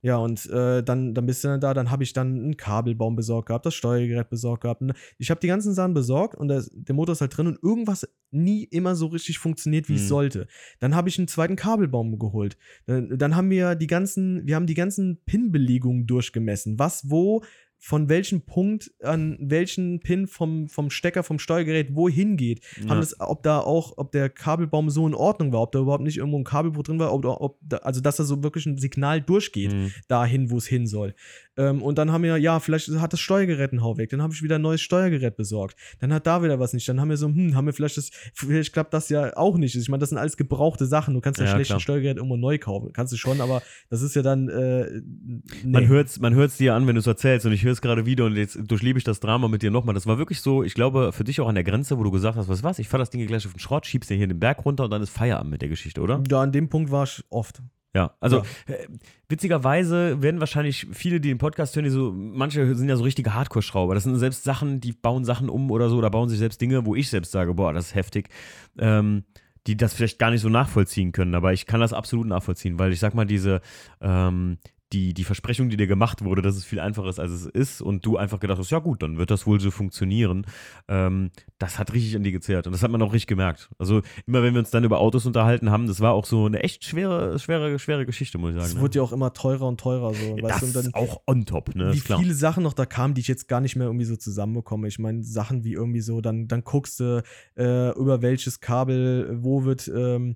[0.00, 3.16] Ja, und äh, dann, dann bist du dann da, dann habe ich dann einen Kabelbaum
[3.16, 4.80] besorgt gehabt, das Steuergerät besorgt gehabt.
[4.80, 7.58] Und Ich habe die ganzen Sachen besorgt und das, der Motor ist halt drin und
[7.62, 10.06] irgendwas nie immer so richtig funktioniert, wie es Mhm.
[10.08, 10.46] sollte.
[10.78, 12.56] Dann habe ich einen zweiten Kabelbaum geholt.
[12.86, 16.78] Dann, dann haben wir die ganzen, wir haben die ganzen Pin-Belegungen durchgemessen.
[16.78, 17.42] Was, wo,
[17.78, 22.60] von welchem Punkt an welchen Pin vom, vom Stecker, vom Steuergerät wohin geht.
[22.82, 22.90] Ja.
[22.90, 26.02] Haben das, ob da auch, ob der Kabelbaum so in Ordnung war, ob da überhaupt
[26.02, 28.78] nicht irgendwo ein Kabelbruch drin war, ob, ob da, also dass da so wirklich ein
[28.78, 29.92] Signal durchgeht Mhm.
[30.08, 31.14] dahin, wo es hin soll.
[31.58, 34.10] Ähm, und dann haben wir, ja, vielleicht hat das Steuergerät einen Hau weg.
[34.10, 35.76] Dann habe ich wieder ein neues Steuergerät besorgt.
[35.98, 36.88] Dann hat da wieder was nicht.
[36.88, 39.74] Dann haben wir so, hm, haben wir vielleicht das, vielleicht klappt das ja auch nicht.
[39.74, 41.14] Ich meine, das sind alles gebrauchte Sachen.
[41.14, 42.92] Du kannst ja, Ja, schlecht ein Steuergerät irgendwo neu kaufen.
[42.92, 45.02] Kannst du schon, aber das ist ja dann, äh,
[45.64, 45.64] nee.
[45.64, 47.80] Man hört es man hört's dir an, wenn du es erzählst und ich höre es
[47.80, 49.94] gerade wieder und jetzt durchlebe ich das Drama mit dir nochmal.
[49.94, 52.36] Das war wirklich so, ich glaube, für dich auch an der Grenze, wo du gesagt
[52.36, 54.38] hast, was was, ich fahr das Ding gleich auf den Schrott, schiebst dir hier den
[54.38, 56.22] Berg runter und dann ist Feierabend mit der Geschichte, oder?
[56.30, 57.62] Ja, an dem Punkt war ich oft.
[57.94, 58.86] Ja, also äh,
[59.28, 63.34] witzigerweise werden wahrscheinlich viele, die den Podcast hören, die so, manche sind ja so richtige
[63.34, 63.94] Hardcore-Schrauber.
[63.94, 66.84] Das sind selbst Sachen, die bauen Sachen um oder so oder bauen sich selbst Dinge,
[66.84, 68.28] wo ich selbst sage, boah, das ist heftig.
[68.78, 69.24] Ähm,
[69.66, 72.92] die das vielleicht gar nicht so nachvollziehen können, aber ich kann das absolut nachvollziehen, weil
[72.92, 73.60] ich sag mal, diese,
[74.00, 74.58] ähm,
[74.92, 77.82] die, die Versprechung, die dir gemacht wurde, dass es viel einfacher ist, als es ist,
[77.82, 80.46] und du einfach gedacht hast, ja gut, dann wird das wohl so funktionieren,
[80.88, 82.66] ähm, das hat richtig an dir gezehrt.
[82.66, 83.70] Und das hat man auch richtig gemerkt.
[83.78, 86.62] Also immer wenn wir uns dann über Autos unterhalten haben, das war auch so eine
[86.62, 88.68] echt schwere, schwere, schwere Geschichte, muss ich sagen.
[88.68, 88.80] Es ne?
[88.80, 90.14] wurde ja auch immer teurer und teurer.
[90.14, 91.92] So, Ja, weißt das du, und dann, ist auch on top, ne?
[91.92, 94.88] wie viele Sachen noch da kamen, die ich jetzt gar nicht mehr irgendwie so zusammenbekomme.
[94.88, 97.22] Ich meine, Sachen wie irgendwie so, dann, dann guckst du,
[97.56, 100.34] äh, über welches Kabel, wo wird, ähm, äh,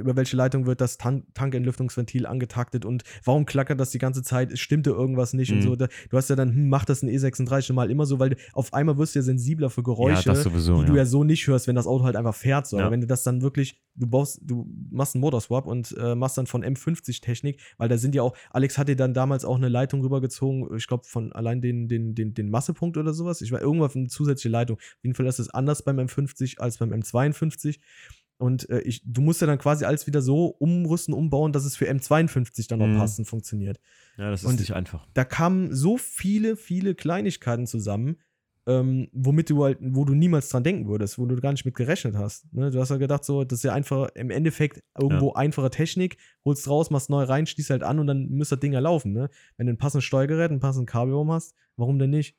[0.00, 4.58] über welche Leitung wird das Tan Tankentlüftungsventil angetaktet und warum klackert das die ganze Zeit?
[4.58, 5.62] Stimmte irgendwas nicht und Mhm.
[5.62, 5.76] so.
[5.76, 8.30] Da, du hast ja dann, hm, macht das ein E36 schon mal immer so, weil
[8.30, 10.98] du, auf einmal wirst du ja sensibler für Geräusche ja, das sowieso, die du ja.
[10.98, 12.66] ja so nicht hörst, wenn das Auto halt einfach fährt.
[12.66, 12.76] So.
[12.78, 12.84] Ja.
[12.84, 16.38] Aber wenn du das dann wirklich, du baust, du machst einen Motorswap und äh, machst
[16.38, 19.68] dann von M50-Technik, weil da sind ja auch, Alex hat dir dann damals auch eine
[19.68, 23.40] Leitung rübergezogen, ich glaube von allein den, den, den, den Massepunkt oder sowas.
[23.40, 24.76] Ich war irgendwann eine zusätzliche Leitung.
[24.76, 27.78] Auf jeden Fall ist es anders beim M50 als beim M52.
[28.40, 31.76] Und äh, ich, du musst ja dann quasi alles wieder so umrüsten, umbauen, dass es
[31.76, 32.96] für M52 dann auch Mhm.
[32.98, 33.78] passend funktioniert
[34.16, 35.06] ja, das ist und- nicht einfach.
[35.14, 38.16] da kamen so viele, viele Kleinigkeiten zusammen,
[38.66, 41.74] ähm, womit du halt, wo du niemals dran denken würdest, wo du gar nicht mit
[41.74, 42.52] gerechnet hast.
[42.52, 42.70] Ne?
[42.70, 46.68] Du hast ja gedacht, so, das ist ja einfach im Endeffekt irgendwo einfache Technik, holst
[46.68, 49.12] raus, machst neu rein, schließt halt an und dann müsste das Ding ja laufen.
[49.12, 49.28] Ne?
[49.56, 52.36] Wenn du ein passendes Steuergerät, ein passendes Kabelbaum hast, warum denn nicht?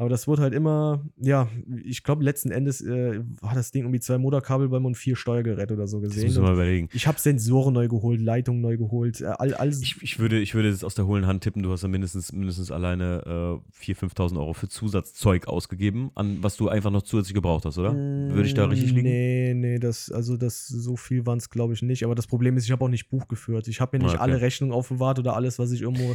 [0.00, 1.46] Aber das wurde halt immer, ja,
[1.84, 5.86] ich glaube, letzten Endes äh, war das Ding irgendwie zwei Motorkabelbäume und vier Steuergeräte oder
[5.86, 6.28] so Das gesehen.
[6.28, 6.88] müssen wir mal überlegen.
[6.94, 9.82] ich habe Sensoren neu geholt, Leitungen neu geholt, äh, all, alles.
[9.82, 12.32] Ich, ich, würde, ich würde jetzt aus der hohlen Hand tippen, du hast ja mindestens,
[12.32, 17.34] mindestens alleine äh, 4.000, 5.000 Euro für Zusatzzeug ausgegeben, an was du einfach noch zusätzlich
[17.34, 17.92] gebraucht hast, oder?
[17.92, 19.02] Würde ich da richtig liegen?
[19.06, 22.04] Nee, nee, das, also das, so viel waren es, glaube ich, nicht.
[22.04, 23.68] Aber das Problem ist, ich habe auch nicht Buch geführt.
[23.68, 24.22] Ich habe mir nicht Okay.
[24.22, 26.14] alle Rechnungen aufbewahrt oder alles, was ich irgendwo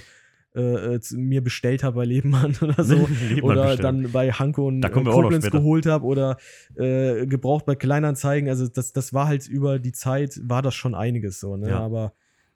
[0.56, 2.96] äh, äh, mir bestellt habe bei Lebenmann oder so.
[3.30, 3.84] Lebmann oder bestellt.
[3.84, 6.38] dann bei Hanko und noch Koblenz geholt habe oder
[6.76, 8.50] äh, gebraucht bei Kleinanzeigen.
[8.50, 11.70] Also das, das war halt über die Zeit, war das schon einiges so, ne?
[11.70, 11.80] Ja.
[11.80, 12.14] Aber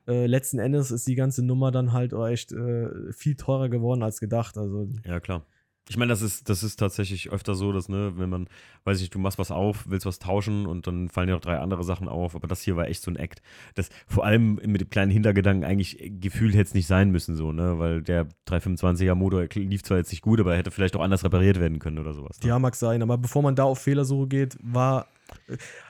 [0.08, 4.02] äh, letzten Endes ist die ganze Nummer dann halt auch echt äh, viel teurer geworden
[4.02, 4.58] als gedacht.
[4.58, 5.46] Also Ja, klar.
[5.90, 8.48] Ich meine, das ist, das ist tatsächlich öfter so, dass, ne, wenn man,
[8.84, 11.58] weiß ich du machst was auf, willst was tauschen und dann fallen dir noch drei
[11.58, 13.42] andere Sachen auf, aber das hier war echt so ein Act.
[13.74, 17.52] Das vor allem mit dem kleinen Hintergedanken eigentlich gefühlt hätte es nicht sein müssen, so,
[17.52, 21.02] ne, weil der 325er Motor lief zwar jetzt nicht gut, aber er hätte vielleicht auch
[21.02, 22.40] anders repariert werden können oder sowas.
[22.42, 22.50] Ne?
[22.50, 25.08] Ja, mag sein, aber bevor man da auf Fehlersuche geht, war,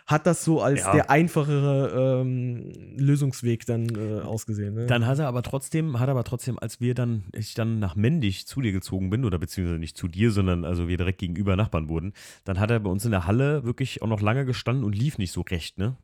[0.05, 0.91] hat das so als Ja.
[0.93, 4.73] der einfachere ähm, Lösungsweg dann äh, ausgesehen.
[4.75, 4.85] Ne?
[4.85, 7.95] Dann hat er aber trotzdem, hat er aber trotzdem, als wir dann, ich dann nach
[7.95, 11.55] Mendig zu dir gezogen bin, oder beziehungsweise nicht zu dir, sondern also wir direkt gegenüber
[11.55, 12.13] Nachbarn wurden,
[12.45, 15.17] dann hat er bei uns in der Halle wirklich auch noch lange gestanden und lief
[15.17, 15.95] nicht so recht, ne?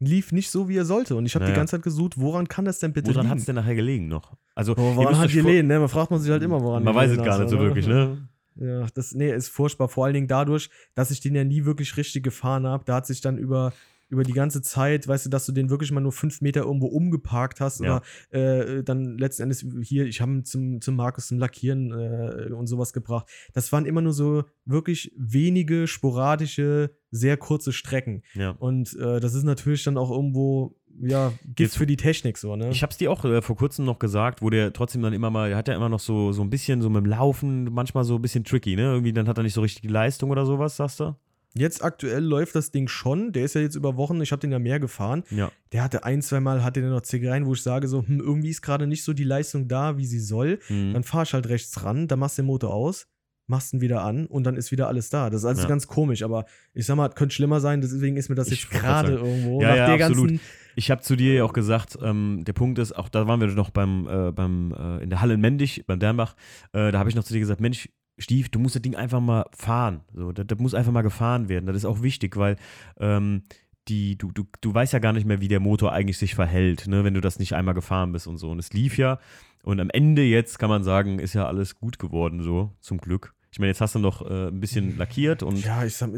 [0.00, 1.14] Lief nicht so, wie er sollte.
[1.14, 1.54] Und ich habe Naja.
[1.54, 3.38] die ganze Zeit gesucht, woran kann das denn bitte Woran hat liegen?
[3.38, 4.36] es denn nachher gelegen noch?
[4.56, 5.78] Also, Oh, woran hat Lehnen, ne?
[5.78, 8.28] Man fragt man sich halt immer, woran Man weiß es gar nicht so wirklich, ne?
[8.56, 9.88] Ja, das, nee, ist furchtbar.
[9.88, 12.84] Vor allen Dingen dadurch, dass ich den ja nie wirklich richtig gefahren habe.
[12.84, 13.72] Da hat sich dann über,
[14.08, 16.86] über die ganze Zeit, weißt du, dass du den wirklich mal nur fünf Meter irgendwo
[16.86, 18.02] umgeparkt hast Ja.
[18.30, 22.52] oder äh, dann letzten Endes hier, ich habe ihn zum, zum Markus zum Lackieren äh,
[22.52, 23.28] und sowas gebracht.
[23.54, 28.22] Das waren immer nur so wirklich wenige, sporadische, sehr kurze Strecken.
[28.34, 28.50] Ja.
[28.50, 32.70] Und äh, das ist natürlich dann auch irgendwo, ja, Gift für die Technik so, ne?
[32.70, 35.48] Ich hab's dir auch äh, vor kurzem noch gesagt, wo der trotzdem dann immer mal,
[35.48, 38.16] der hat ja immer noch so, so ein bisschen so mit dem Laufen, manchmal so
[38.16, 38.82] ein bisschen tricky, ne?
[38.82, 41.14] Irgendwie dann hat er nicht so richtig die Leistung oder sowas, sagst du?
[41.56, 43.30] Jetzt aktuell läuft das Ding schon.
[43.30, 45.22] Der ist ja jetzt über Wochen, ich habe den ja mehr gefahren.
[45.30, 45.52] Ja.
[45.72, 48.50] Der hatte ein, zwei Mal hatte der noch Zickereien, wo ich sage so, hm, irgendwie
[48.50, 50.58] ist gerade nicht so die Leistung da, wie sie soll.
[50.68, 50.94] Mhm.
[50.94, 53.06] Dann fahr ich halt rechts ran, dann machst du den Motor aus,
[53.46, 55.30] machst ihn wieder an und dann ist wieder alles da.
[55.30, 55.68] Das ist alles Ja.
[55.68, 58.62] ganz komisch, aber ich sag mal, es könnte schlimmer sein, deswegen ist mir das Ich
[58.62, 59.62] jetzt gerade irgendwo.
[59.62, 60.28] Ja, nach der absolut.
[60.30, 60.40] ganzen,
[60.76, 63.48] Ich habe zu dir ja auch gesagt, ähm, der Punkt ist, auch da waren wir
[63.48, 66.34] noch beim, äh, beim äh, in der Halle in Mendig, beim Dernbach,
[66.72, 69.20] äh, da habe ich noch zu dir gesagt, Mensch, Stief, du musst das Ding einfach
[69.20, 70.02] mal fahren.
[70.14, 71.66] So, das, das muss einfach mal gefahren werden.
[71.66, 72.56] Das ist auch wichtig, weil
[73.00, 73.42] ähm,
[73.88, 76.86] die, du, du, du weißt ja gar nicht mehr, wie der Motor eigentlich sich verhält,
[76.86, 78.50] ne, wenn du das nicht einmal gefahren bist und so.
[78.50, 79.18] Und es lief ja.
[79.64, 83.34] Und am Ende jetzt kann man sagen, ist ja alles gut geworden, so, zum Glück.
[83.50, 86.10] Ich meine, jetzt hast du noch äh, ein bisschen lackiert und ja, ich sag,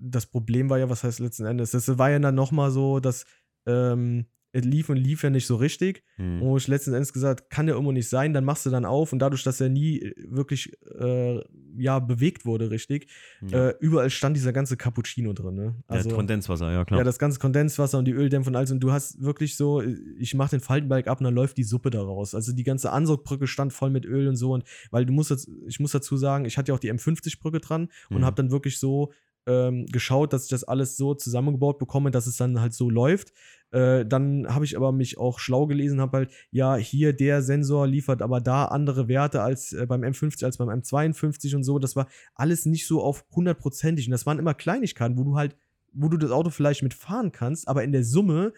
[0.00, 1.70] das Problem war ja, was heißt letzten Endes?
[1.70, 3.26] Das war ja dann nochmal so, dass
[3.70, 6.02] ähm, es lief und lief ja nicht so richtig.
[6.16, 8.84] hm, Wo ich letzten Endes gesagt, kann ja irgendwo nicht sein, dann machst du dann
[8.84, 11.40] auf und dadurch, dass er nie äh, wirklich äh,
[11.76, 13.08] ja, bewegt wurde, richtig,
[13.46, 13.68] ja.
[13.68, 15.54] äh, überall stand dieser ganze Cappuccino drin.
[15.54, 15.76] Ne?
[15.88, 16.98] ja, Kondenswasser, ja klar.
[16.98, 18.72] ja, das ganze Kondenswasser und die Öldämpfe und alles.
[18.72, 19.82] Und du hast wirklich so,
[20.18, 22.34] ich mach den Faltenbalg ab und dann läuft die Suppe da raus.
[22.34, 24.52] Also die ganze Ansaugbrücke stand voll mit Öl und so.
[24.52, 27.60] Und weil du musst jetzt, ich muss dazu sagen, ich hatte ja auch die M50-Brücke
[27.60, 28.24] dran und Mhm.
[28.24, 29.12] habe dann wirklich so
[29.46, 33.32] ähm, geschaut, dass ich das alles so zusammengebaut bekomme, dass es dann halt so läuft.
[33.72, 37.86] Äh, dann habe ich aber mich auch schlau gelesen, habe halt, ja, hier der Sensor
[37.86, 41.78] liefert aber da andere Werte als äh, beim M50, als beim M52 und so.
[41.78, 44.06] Das war alles nicht so auf hundertprozentig.
[44.06, 45.56] Und das waren immer Kleinigkeiten, wo du halt,
[45.92, 48.52] wo du das Auto vielleicht mitfahren kannst, aber in der Summe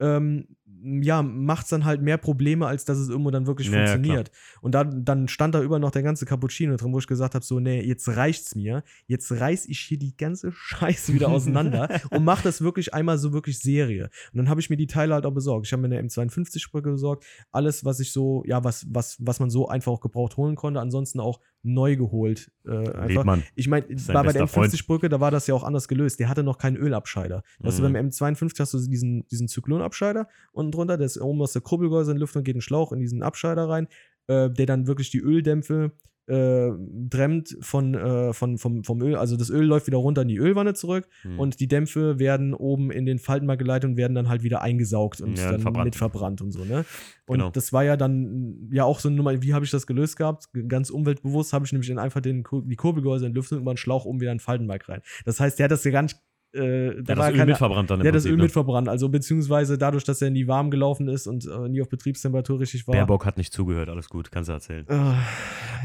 [0.00, 0.48] ähm,
[0.84, 3.86] ja, macht es dann halt mehr Probleme, als dass es irgendwo dann wirklich Ja, ja,
[3.86, 4.30] funktioniert.
[4.60, 7.44] und dann, dann stand da über noch der ganze Cappuccino drin, wo ich gesagt habe:
[7.44, 8.82] so, nee, jetzt reicht's mir.
[9.06, 13.32] Jetzt reiß ich hier die ganze Scheiße wieder auseinander und mach das wirklich einmal so
[13.32, 14.10] wirklich Serie.
[14.32, 15.66] Und dann habe ich mir die Teile halt auch besorgt.
[15.66, 17.24] Ich habe mir eine M52-Brücke besorgt.
[17.52, 20.80] Alles, was ich so, ja, was, was, was man so einfach auch gebraucht holen konnte.
[20.80, 22.50] Ansonsten auch neu geholt.
[22.66, 23.08] Äh, einfach.
[23.08, 23.42] Lebmann.
[23.54, 24.72] Ich meine, bei, bei der bester Freund.
[24.72, 26.18] M50-Brücke, da war das ja auch anders gelöst.
[26.18, 27.42] Der hatte noch keinen Ölabscheider.
[27.60, 27.92] Weißt du, Mhm.
[27.92, 30.26] beim M52 hast du diesen, diesen Zyklonabscheider
[30.62, 33.22] unten drunter, der ist oben aus der Kurbelgehäuse in und geht ein Schlauch in diesen
[33.22, 33.88] Abscheider rein,
[34.28, 35.92] äh, der dann wirklich die Öldämpfe
[36.28, 39.16] äh, dämmt von, äh, von, vom, vom Öl.
[39.16, 41.38] Also das Öl läuft wieder runter in die Ölwanne zurück Hm.
[41.38, 45.20] und die Dämpfe werden oben in den Faltenmark geleitet und werden dann halt wieder eingesaugt
[45.20, 45.84] und Ja, dann verbrannt.
[45.86, 46.84] mit verbrannt und so, ne?
[47.26, 47.50] Und Genau.
[47.50, 50.48] das war ja dann ja auch so eine Nummer, wie habe ich das gelöst gehabt?
[50.68, 54.04] Ganz umweltbewusst habe ich nämlich in einfach den, die Kurbelgehäuse entlüftet und über einen Schlauch
[54.04, 55.02] oben wieder in den Faltenmark rein.
[55.24, 56.16] Das heißt, der hat das ja gar nicht.
[56.54, 58.42] Äh, ja, da das war Öl keine, mit verbrannt dann im hat das Öl ne?
[58.44, 58.88] mit verbrannt.
[58.88, 62.86] Also beziehungsweise dadurch, dass er nie warm gelaufen ist und äh, nie auf Betriebstemperatur richtig
[62.86, 62.94] war.
[62.94, 64.86] Baerbock hat nicht zugehört, alles gut, kannst du erzählen.
[64.88, 64.94] Äh,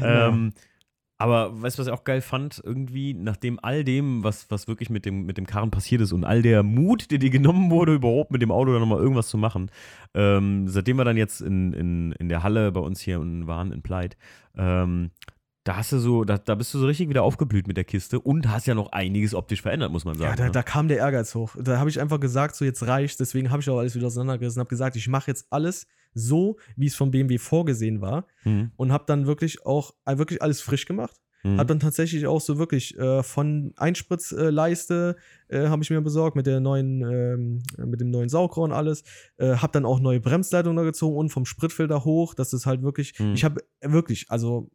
[0.00, 0.28] ja.
[0.28, 0.52] Ähm,
[1.20, 2.62] aber weißt du, was ich auch geil fand?
[2.64, 6.24] Irgendwie, nachdem all dem, was, was wirklich mit dem, mit dem Karren passiert ist und
[6.24, 9.36] all der Mut, der dir genommen wurde, überhaupt mit dem Auto dann nochmal irgendwas zu
[9.36, 9.68] machen,
[10.14, 13.82] ähm, seitdem wir dann jetzt in, in, in der Halle bei uns hier waren, in
[13.82, 14.16] Pleit,
[14.56, 15.10] ähm,
[15.68, 18.18] da hast du so, da, da bist du so richtig wieder aufgeblüht mit der Kiste
[18.18, 20.30] und hast ja noch einiges optisch verändert, muss man sagen.
[20.30, 20.50] Ja, da, ne?
[20.50, 21.54] da kam der Ehrgeiz hoch.
[21.60, 23.18] Da habe ich einfach gesagt, so jetzt reicht's.
[23.18, 24.60] Deswegen habe ich auch alles wieder auseinandergerissen.
[24.60, 28.26] Habe gesagt, ich mache jetzt alles so, wie es vom BMW vorgesehen war.
[28.44, 28.72] Mhm.
[28.76, 31.20] Und habe dann wirklich auch äh, wirklich alles frisch gemacht.
[31.44, 31.58] Mhm.
[31.58, 35.16] Hab dann tatsächlich auch so wirklich äh, von Einspritzleiste
[35.48, 39.04] äh, habe ich mir besorgt mit der neuen, ähm, mit dem neuen Saugrohr und alles.
[39.36, 42.34] Äh, hab dann auch neue Bremsleitungen da gezogen und vom Spritfilter hoch.
[42.34, 43.34] Das ist halt wirklich, Mhm.
[43.34, 44.68] ich habe wirklich, also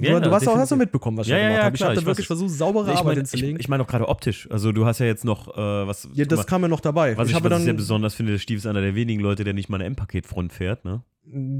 [0.00, 1.76] Ja, du, hast auch hast du mitbekommen, was ich Ja, gemacht ja, habe.
[1.76, 2.38] Ich habe da ich wirklich weiß.
[2.38, 3.56] versucht, saubere ich Arbeit meine hinzulegen.
[3.56, 4.48] ich, ich mein auch gerade optisch.
[4.50, 6.08] Also du hast ja jetzt noch äh, was.
[6.12, 7.16] ja, das kam ja noch dabei.
[7.16, 9.20] was ich, habe was ich dann sehr besonders finde, der Stief ist einer der wenigen
[9.20, 11.02] Leute, der nicht mal eine M-Paket-Front fährt, ne?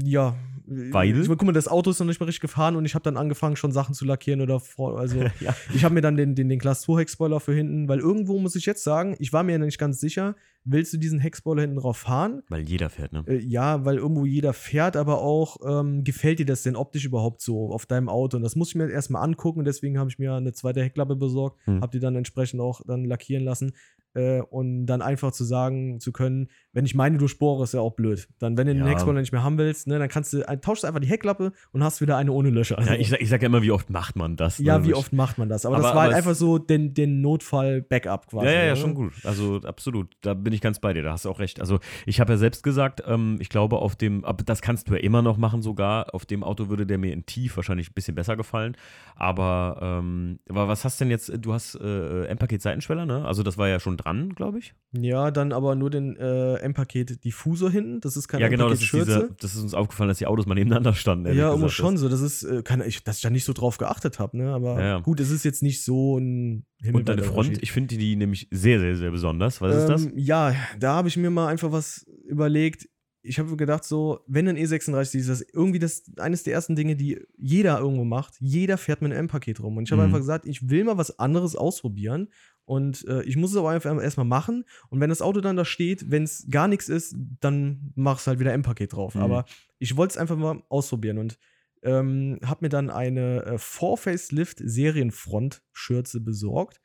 [0.03, 0.35] Ja.
[0.65, 1.19] Weil?
[1.19, 3.17] Ich, guck mal, das Auto ist noch nicht mal richtig gefahren und ich habe dann
[3.17, 5.55] angefangen, schon Sachen zu lackieren oder vor, also ja.
[5.73, 8.55] ich habe mir dann den, den, den Class 2 Heckspoiler für hinten, weil irgendwo muss
[8.55, 11.77] ich jetzt sagen, ich war mir ja nicht ganz sicher, willst du diesen Heckspoiler hinten
[11.77, 12.43] drauf fahren?
[12.49, 13.23] Weil jeder fährt, ne?
[13.27, 17.41] Äh, ja, weil irgendwo jeder fährt, aber auch, ähm, gefällt dir das denn optisch überhaupt
[17.41, 18.37] so auf deinem Auto?
[18.37, 21.59] Und das muss ich mir erstmal angucken, deswegen habe ich mir eine zweite Heckklappe besorgt,
[21.65, 21.81] Hm.
[21.81, 23.73] habe die dann entsprechend auch dann lackieren lassen.
[24.15, 27.93] Äh, und dann einfach zu sagen zu können, wenn ich meine durchbohre, ist ja auch
[27.95, 28.27] blöd.
[28.39, 28.89] Dann, wenn du den Ja.
[28.89, 31.51] Heckspoiler nicht mehr haben willst, ne, dann kannst du, ein- tauschst du einfach die Heckklappe
[31.71, 32.77] und hast wieder eine ohne Löcher.
[32.77, 34.57] Also, Ja, ich, sag- ich sag ja immer, wie oft macht man das?
[34.59, 34.85] ja, ne?
[34.85, 35.65] wie oft macht man das?
[35.65, 38.45] Aber, das Aber- war halt aber es- einfach so den, den Notfall-Backup quasi.
[38.45, 38.75] Ja, ja, ja, ne?
[38.77, 39.13] schon gut.
[39.23, 40.15] Also absolut.
[40.21, 41.03] Da bin ich ganz bei dir.
[41.03, 41.59] Da hast du auch recht.
[41.59, 44.93] Also ich habe ja selbst gesagt, ähm, ich glaube auf dem, aber das kannst du
[44.93, 46.13] ja immer noch machen sogar.
[46.13, 48.75] Auf dem Auto würde der mir in Tief wahrscheinlich ein bisschen besser gefallen.
[49.15, 51.31] Aber, ähm, aber was hast denn jetzt?
[51.39, 53.25] Du hast äh, M-Paket Seitenschweller, ne?
[53.25, 54.73] Also das war ja schon dran, glaube ich.
[54.91, 57.99] Ja, dann aber nur den äh, M-Paket Diffusor hinten.
[58.01, 58.69] Das ist kein ja, genau.
[58.69, 59.33] Das ist, Schürze.
[59.39, 61.27] das ist uns aufgefallen, dass die Autos mal nebeneinander standen.
[61.27, 61.73] Ja, irgendwo gesagt.
[61.73, 62.09] schon so.
[62.09, 64.53] Das ist, äh, keine, ich, dass ich da nicht so drauf geachtet habe, ne?
[64.53, 64.99] Aber Ja, ja.
[64.99, 68.79] gut, es ist jetzt nicht so ein Und deine Front, ich finde die nämlich sehr,
[68.79, 69.61] sehr, sehr besonders.
[69.61, 70.05] Was ist das?
[70.05, 72.87] Ähm, Ja, da habe ich mir mal einfach was überlegt.
[73.25, 76.97] Ich habe gedacht, so, wenn ein E36 ist das irgendwie das eines der ersten Dinge,
[76.97, 78.35] die jeder irgendwo macht.
[78.41, 79.77] Jeder fährt mit einem M-Paket rum.
[79.77, 80.07] Und ich habe Mhm.
[80.07, 82.27] einfach gesagt, ich will mal was anderes ausprobieren.
[82.65, 84.65] Und äh, ich muss es aber einfach erstmal machen.
[84.89, 88.29] Und wenn das Auto dann da steht, wenn es gar nichts ist, dann machst du
[88.29, 89.15] halt wieder M-Paket drauf.
[89.15, 89.21] Mhm.
[89.21, 89.45] Aber
[89.79, 91.37] ich wollte es einfach mal ausprobieren und
[91.83, 96.81] ähm, habe mir dann eine äh, Four-Facelift Serienfront-Schürze besorgt.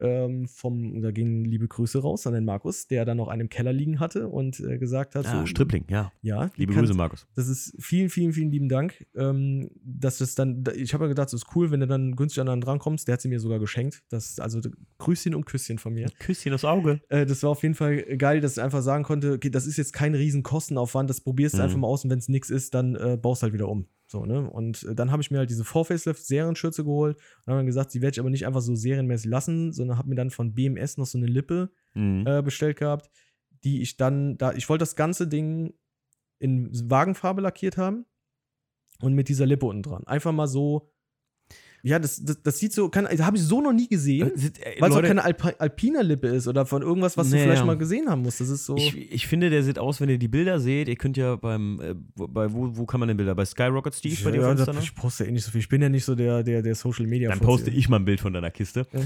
[0.00, 3.48] Ähm, vom, da gehen liebe Grüße raus an den Markus, der dann noch einen im
[3.48, 6.12] Keller liegen hatte und äh, gesagt hat: Ah, so, Stripling, ja.
[6.22, 7.26] Ja, Liebe Grüße, Markus.
[7.34, 9.06] Das ist vielen, vielen, vielen lieben Dank.
[9.16, 12.14] Ähm, dass das dann, da- ich habe ja gedacht, das ist cool, wenn du dann
[12.16, 13.08] günstig an einen drankommst.
[13.08, 14.02] Der hat sie mir sogar geschenkt.
[14.08, 14.60] Das, also
[14.98, 16.08] Grüßchen und Küsschen von mir.
[16.18, 17.00] Küsschen aufs Auge.
[17.08, 19.76] Äh, das war auf jeden Fall geil, dass ich einfach sagen konnte, okay, das ist
[19.76, 21.64] jetzt kein riesen Kostenaufwand, das probierst du Mhm.
[21.64, 23.86] einfach mal aus und wenn es nichts ist, dann äh, baust halt wieder um.
[24.10, 24.50] So, ne?
[24.50, 28.00] Und äh, dann habe ich mir halt diese Four-Facelift-Serienschürze geholt und habe dann gesagt, die
[28.00, 31.06] werde ich aber nicht einfach so serienmäßig lassen, sondern habe mir dann von BMS noch
[31.06, 32.26] so eine Lippe Mhm.
[32.26, 33.10] äh, bestellt gehabt,
[33.64, 35.74] die ich dann, da, ich wollte das ganze Ding
[36.38, 38.06] in Wagenfarbe lackiert haben
[39.00, 40.04] und mit dieser Lippe unten dran.
[40.06, 40.90] Einfach mal so
[41.82, 44.96] Ja, das, das, das sieht so, habe ich so noch nie gesehen, Äh, weil es
[44.96, 47.64] auch keine Alp Alpina Lippe ist oder von irgendwas, was du Nee, vielleicht ja.
[47.66, 48.40] mal gesehen haben musst.
[48.40, 48.76] Das ist so.
[48.76, 50.88] Ich, ich finde, der sieht aus, wenn ihr die Bilder seht.
[50.88, 53.34] Ihr könnt ja beim, äh, wo- bei, wo, wo kann man denn Bilder?
[53.34, 55.60] Bei Skyrocket Steve bei dir ja, da, ich poste ja eh nicht so viel.
[55.60, 57.28] Ich bin ja nicht so der, der, der Social Media.
[57.30, 58.86] Dann poste ich mal ein Bild von deiner Kiste.
[58.92, 59.00] Ja.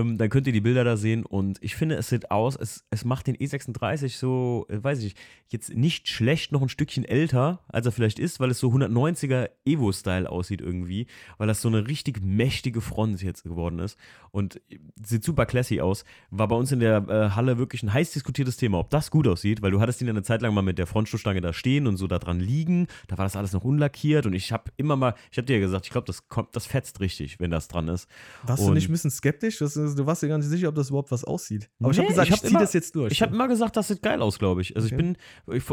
[0.00, 2.84] Ähm, dann könnt ihr die Bilder da sehen und ich finde, es sieht aus, es,
[2.90, 7.04] es macht den E36 so, äh, weiß ich nicht, jetzt nicht schlecht noch ein Stückchen
[7.04, 11.06] älter, als er vielleicht ist, weil es so 190er Evo-Style aussieht irgendwie,
[11.38, 13.98] weil das so eine richtig mächtige Front jetzt geworden ist
[14.30, 14.60] und
[15.04, 16.04] sieht super classy aus.
[16.30, 19.26] War bei uns in der äh, Halle wirklich ein heiß diskutiertes Thema, ob das gut
[19.28, 21.86] aussieht, weil du hattest ihn ja eine Zeit lang mal mit der Frontstoßstange da stehen
[21.86, 24.96] und so da dran liegen, da war das alles noch unlackiert und ich habe immer
[24.96, 27.68] mal, ich habe dir ja gesagt, ich glaube, das kommt, das fetzt richtig, wenn das
[27.68, 28.08] dran ist.
[28.42, 29.58] Warst du Und- nicht ein bisschen skeptisch?
[29.58, 31.70] Das ist, du warst dir gar nicht sicher, ob das überhaupt was aussieht.
[31.80, 33.12] Aber ich habe Nee, gesagt, ich ich, ziehe das jetzt durch.
[33.12, 34.76] Ich habe immer gesagt, das sieht geil aus, glaube ich.
[34.76, 34.94] Also Okay.
[34.94, 35.16] ich bin,
[35.56, 35.64] ich,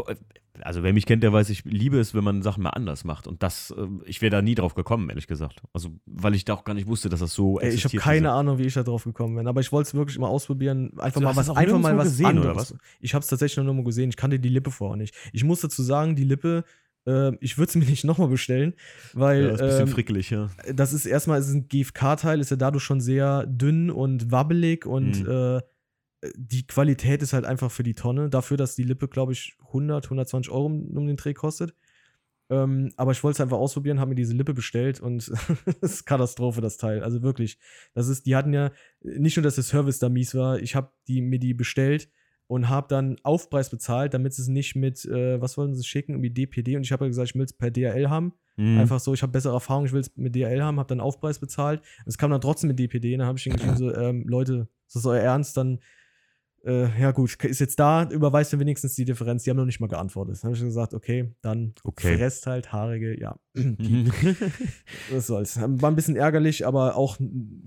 [0.60, 3.26] also wer mich kennt, der weiß, ich liebe es, wenn man Sachen mal anders macht.
[3.26, 5.62] Und das, äh, ich wäre da nie drauf gekommen, ehrlich gesagt.
[5.72, 8.02] Also weil ich da auch gar nicht wusste, dass das so Ey, ich habe existiert,
[8.02, 10.28] keine diese- Ahnung, wie ich da drauf gekommen bin, aber ich wollte es wirklich mal
[10.28, 10.92] ausprobieren.
[10.98, 12.74] Einfach Du mal hast was, einfach mal was gesehen, oder was?
[13.00, 14.10] Ich habe es tatsächlich nur mal gesehen.
[14.10, 15.14] Ich kannte die Lippe vorher nicht.
[15.32, 16.64] Ich muss dazu sagen, die Lippe,
[17.06, 18.74] äh, ich würde es mir nicht nochmal bestellen,
[19.14, 20.50] weil Ja, ist ein bisschen ähm, frickelig, ja.
[20.72, 24.84] das ist erstmal, es ist ein GFK-Teil, ist ja dadurch schon sehr dünn und wabbelig
[24.86, 25.30] und Mhm.
[25.30, 25.60] äh,
[26.36, 28.28] die Qualität ist halt einfach für die Tonne.
[28.28, 31.74] Dafür, dass die Lippe, glaube ich, 100, 120 Euro um, um den Dreh kostet.
[32.50, 35.28] Ähm, aber ich wollte es einfach ausprobieren, habe mir diese Lippe bestellt und
[35.80, 37.02] es ist Katastrophe, das Teil.
[37.02, 37.58] Also wirklich.
[37.94, 38.70] Das ist, die hatten ja,
[39.00, 42.08] nicht nur, dass der Service da mies war, ich habe die, mir die bestellt
[42.46, 46.12] und habe dann Aufpreis bezahlt, damit sie es nicht mit, äh, was wollten sie schicken,
[46.12, 48.34] irgendwie DPD und ich habe ja gesagt, ich will es per DHL haben.
[48.56, 48.78] Mhm.
[48.78, 51.38] Einfach so, ich habe bessere Erfahrung, ich will es mit DHL haben, habe dann Aufpreis
[51.38, 51.80] bezahlt.
[52.04, 54.96] Es kam dann trotzdem mit DPD, dann habe ich ihnen geschrieben, so, ähm, Leute, ist
[54.96, 55.56] das euer Ernst?
[55.56, 55.80] Dann,
[56.64, 59.42] äh, ja gut, ist jetzt da, überweist mir wenigstens die Differenz.
[59.44, 60.36] Die haben noch nicht mal geantwortet.
[60.36, 62.16] Dann habe ich gesagt, okay, dann Okay.
[62.16, 63.36] fresst halt haarige, ja.
[63.54, 64.10] Mhm.
[65.10, 65.60] Was soll's.
[65.60, 67.18] War ein bisschen ärgerlich, aber auch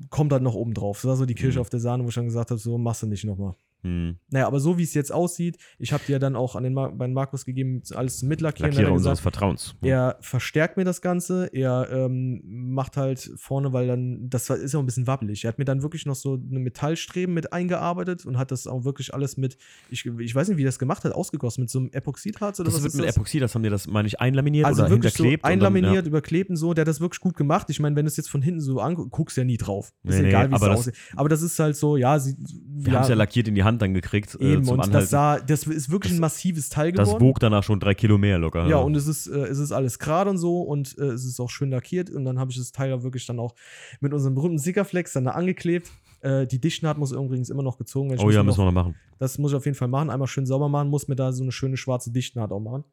[0.09, 0.97] kommt halt noch oben drauf.
[1.01, 1.61] Das war so die Kirsche Mhm.
[1.61, 3.55] auf der Sahne, wo ich dann gesagt habe, so machst du nicht nochmal.
[3.85, 4.17] Mhm.
[4.31, 6.91] Naja, aber so wie es jetzt aussieht, ich habe dir dann auch an den Mar
[6.91, 8.71] bei Markus gegeben, alles zum Mitlackieren.
[8.71, 9.75] Lackierer er unseres Vertrauens.
[9.83, 14.79] er verstärkt mir das Ganze, er ähm, macht halt vorne, weil dann, das ist ja
[14.79, 15.43] auch ein bisschen wabbelig.
[15.45, 18.83] Er hat mir dann wirklich noch so eine Metallstreben mit eingearbeitet und hat das auch
[18.85, 19.57] wirklich alles mit,
[19.89, 22.65] ich, ich weiß nicht, wie er das gemacht hat, ausgegossen, mit so einem Epoxidharz oder
[22.67, 23.15] Das was wird ist mit das?
[23.17, 25.43] Epoxid, das haben die das, meine ich, einlaminiert Also oder wirklich so hinterklebt.
[25.43, 26.73] und dann- einlaminiert, überklebt und so.
[26.73, 27.69] Der hat das wirklich gut gemacht.
[27.69, 29.93] Ich meine, wenn du es jetzt von hinten so anguckst, guckst du ja nie drauf.
[30.03, 30.95] Ist Nee, nee, egal, wie es aussieht.
[31.15, 32.35] Aber das ist halt so, ja, sie,
[32.77, 34.91] Wir haben es ja lackiert in die Hand dann gekriegt äh, zum Anhalten.
[34.93, 37.23] das sah, das ist wirklich Das- ein massives Teil das geworden.
[37.25, 38.67] wog danach schon drei Kilo mehr locker.
[38.67, 41.39] Ja, und es ist, äh, es ist alles gerade und so und äh, es ist
[41.39, 42.09] auch schön lackiert.
[42.09, 43.55] Und dann habe ich das Teil ja wirklich dann auch
[44.01, 45.91] mit unserem berühmten Sickerflex dann da angeklebt.
[46.21, 48.21] Äh, die Dichtnaht muss übrigens immer noch gezogen werden.
[48.25, 48.95] Oh ja, müssen noch, wir noch machen.
[49.19, 50.09] Das muss ich auf jeden Fall machen.
[50.09, 52.83] Einmal schön sauber machen, muss mir da so eine schöne schwarze Dichtnaht auch machen.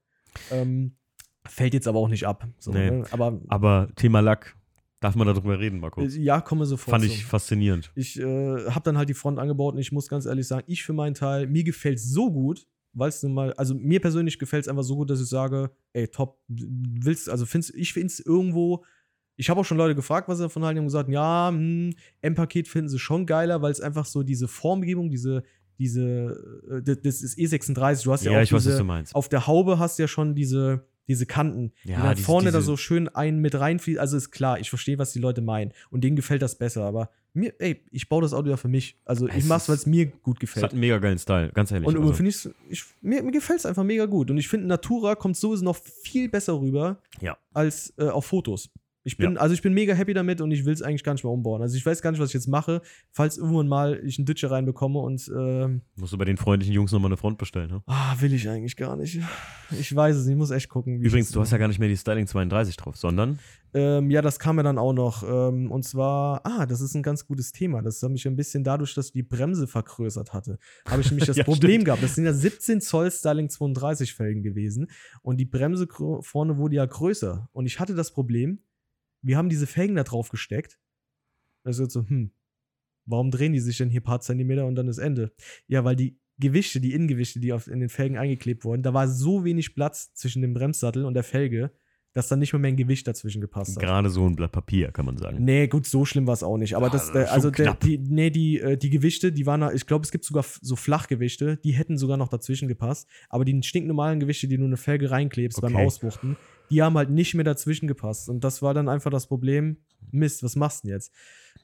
[0.50, 0.96] Ähm,
[1.46, 2.46] fällt jetzt aber auch nicht ab.
[2.58, 2.90] So, Nee.
[2.90, 3.04] ne?
[3.10, 4.56] Aber Aber Thema Lack,
[5.02, 6.00] darf man darüber reden, Marco?
[6.00, 6.92] äh, ja, komme sofort.
[6.92, 7.90] Fand ich faszinierend.
[7.94, 10.82] Ich äh, habe dann halt die Front angebaut und ich muss ganz ehrlich sagen, ich
[10.82, 14.64] für meinen Teil, mir gefällt so gut, weil es nun mal, also mir persönlich gefällt
[14.64, 18.20] es einfach so gut, dass ich sage, ey, top, willst, also find's, ich finde es
[18.20, 18.84] irgendwo,
[19.36, 22.68] ich habe auch schon Leute gefragt, was sie davon halten, haben gesagt, ja, hm, M-Paket
[22.68, 25.42] finden sie schon geiler, weil es einfach so diese Formgebung, diese,
[25.78, 26.36] diese,
[26.70, 29.46] äh, das ist E36, du hast ja, Ja, auch ich weiß, was diese, auf der
[29.46, 32.66] Haube hast du ja schon diese, diese Kanten, Ja, die dann diese- vorne da diese-
[32.66, 34.00] so schön einen mit reinfließen.
[34.00, 35.72] Also ist klar, ich verstehe, was die Leute meinen.
[35.90, 36.84] Und denen gefällt das besser.
[36.84, 38.98] Aber mir, ey, ich baue das Auto ja für mich.
[39.04, 40.64] Also ich Es mach's, weil es mir gut Es gefällt.
[40.64, 41.88] hat einen mega geilen Style, ganz ehrlich.
[41.88, 42.12] Und also.
[42.12, 42.30] finde
[42.68, 44.30] ich, mir, mir gefällt es einfach mega gut.
[44.30, 47.36] Und ich finde, Natura kommt sowieso noch viel besser rüber Ja.
[47.52, 48.70] als äh, auf Fotos.
[49.04, 51.24] Ich bin, also ich bin mega happy damit und ich will es eigentlich gar nicht
[51.24, 51.60] mehr umbauen.
[51.60, 54.50] Also ich weiß gar nicht, was ich jetzt mache, falls irgendwann mal ich einen Ditcher
[54.52, 57.68] reinbekomme und ähm, Musst du bei den freundlichen Jungs nochmal eine Front bestellen.
[57.70, 57.82] Ne?
[57.86, 59.18] ah, will ich eigentlich gar nicht.
[59.78, 61.00] Ich weiß es, ich muss echt gucken.
[61.00, 63.38] wie ich Übrigens, du hast ja gar nicht mehr die Styling 32 drauf, sondern
[63.74, 65.22] Ähm, ja, das kam ja dann auch noch.
[65.22, 67.80] Ähm, und zwar, ah, das ist ein ganz gutes Thema.
[67.82, 71.26] Das hat mich ein bisschen dadurch, dass ich die Bremse vergrößert hatte, habe ich nämlich
[71.26, 71.84] das Ja, Problem stimmt.
[71.86, 72.02] gehabt.
[72.02, 74.88] Das sind ja 17 Zoll Styling 32 Felgen gewesen.
[75.22, 75.88] Und die Bremse
[76.20, 77.48] vorne wurde ja größer.
[77.52, 78.58] Und ich hatte das Problem,
[79.22, 80.78] wir haben diese Felgen da drauf gesteckt.
[81.64, 82.32] Das ist so, hm,
[83.06, 85.32] warum drehen die sich denn hier ein paar Zentimeter und dann ist Ende?
[85.66, 89.06] Ja, weil die Gewichte, die Innengewichte, die auf, in den Felgen eingeklebt wurden, da war
[89.08, 91.72] so wenig Platz zwischen dem Bremssattel und der Felge,
[92.14, 93.82] dass dann nicht mehr mehr ein Gewicht dazwischen gepasst hat.
[93.82, 95.42] gerade so ein Blatt Papier, kann man sagen.
[95.44, 96.74] Nee, gut, so schlimm war es auch nicht.
[96.76, 99.74] Aber Ja, das, schon äh, also der, die, nee, die, äh, die Gewichte, die waren,
[99.74, 103.08] ich glaube, es gibt sogar so Flachgewichte, die hätten sogar noch dazwischen gepasst.
[103.30, 105.86] Aber die stinknormalen Gewichte, die du in eine Felge reinklebst beim Okay.
[105.86, 106.36] Auswuchten,
[106.72, 108.30] die haben halt nicht mehr dazwischen gepasst.
[108.30, 109.76] Und das war dann einfach das Problem.
[110.10, 111.12] Mist, was machst du denn jetzt?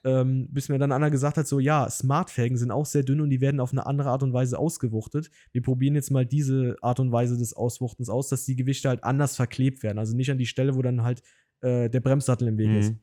[0.04, 3.30] Ähm, bis mir dann einer gesagt hat, so, ja, Smartfelgen sind auch sehr dünn und
[3.30, 5.30] die werden auf eine andere Art und Weise ausgewuchtet.
[5.52, 9.02] Wir probieren jetzt mal diese Art und Weise des Auswuchtens aus, dass die Gewichte halt
[9.02, 9.98] anders verklebt werden.
[9.98, 11.22] Also nicht an die Stelle, wo dann halt
[11.62, 12.92] äh, der Bremssattel im Weg ist.
[12.92, 13.00] Mhm.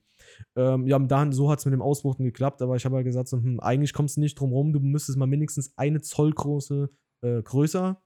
[0.55, 3.29] Ähm, ja, dann so hat es mit dem Ausbuchten geklappt, aber ich habe halt gesagt,
[3.29, 6.89] so, hm, eigentlich kommst du nicht drum rum, du müsstest mal mindestens eine Zollgröße
[7.21, 8.01] äh, größer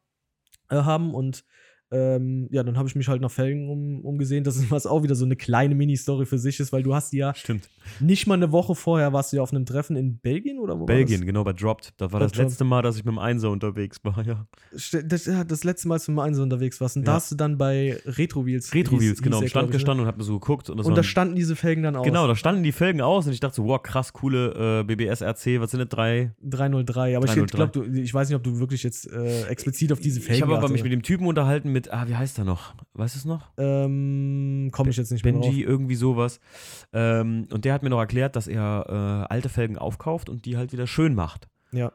[0.70, 1.44] äh, haben und
[1.92, 4.44] ähm, ja, dann habe ich mich halt nach Felgen um, umgesehen.
[4.44, 7.12] Das ist was auch wieder so eine kleine Mini-Story für sich ist, weil du hast
[7.14, 7.68] die ja Stimmt.
[8.00, 10.86] nicht mal eine Woche vorher warst du ja auf einem Treffen in Belgien oder wo
[10.86, 11.94] Belgien, genau, bei Dropped.
[11.98, 12.50] Das war Bei das Dropped.
[12.50, 14.46] letzte Mal, dass ich mit dem Einser unterwegs war, ja.
[14.72, 15.26] das?
[15.26, 16.96] Ja, das letzte Mal, als du mal Einser unterwegs warst.
[16.98, 17.16] Und da Ja.
[17.16, 18.74] hast du dann bei Retro-Wheels.
[18.74, 19.38] Retro-Wheels, hieß- genau.
[19.38, 19.78] hieß Im der, Stand ich, ne?
[19.78, 20.70] gestanden und hab mir so geguckt.
[20.70, 22.06] Und, das Und da standen diese Felgen dann aus.
[22.06, 25.22] Genau, da standen die Felgen aus und ich dachte so, wow, krass, coole äh, BBS
[25.22, 26.32] RC, was sind das, drei?
[26.44, 27.18] 303.
[27.18, 27.56] Aber ich 303.
[27.56, 30.42] glaube, du, ich weiß nicht, ob du wirklich jetzt äh, explizit auf diese Felgen Ich
[30.42, 32.74] habe aber mich mit dem Typen unterhalten mit, ah, wie heißt er noch?
[32.94, 33.52] Weißt du es noch?
[33.58, 36.40] Ähm, komme ich jetzt nicht mehr Benji, irgendwie sowas.
[36.94, 38.86] Ähm, und der hat mir noch erklärt, dass er
[39.30, 41.48] äh, alte Felgen aufkauft und die halt wieder schön macht.
[41.72, 41.92] Ja.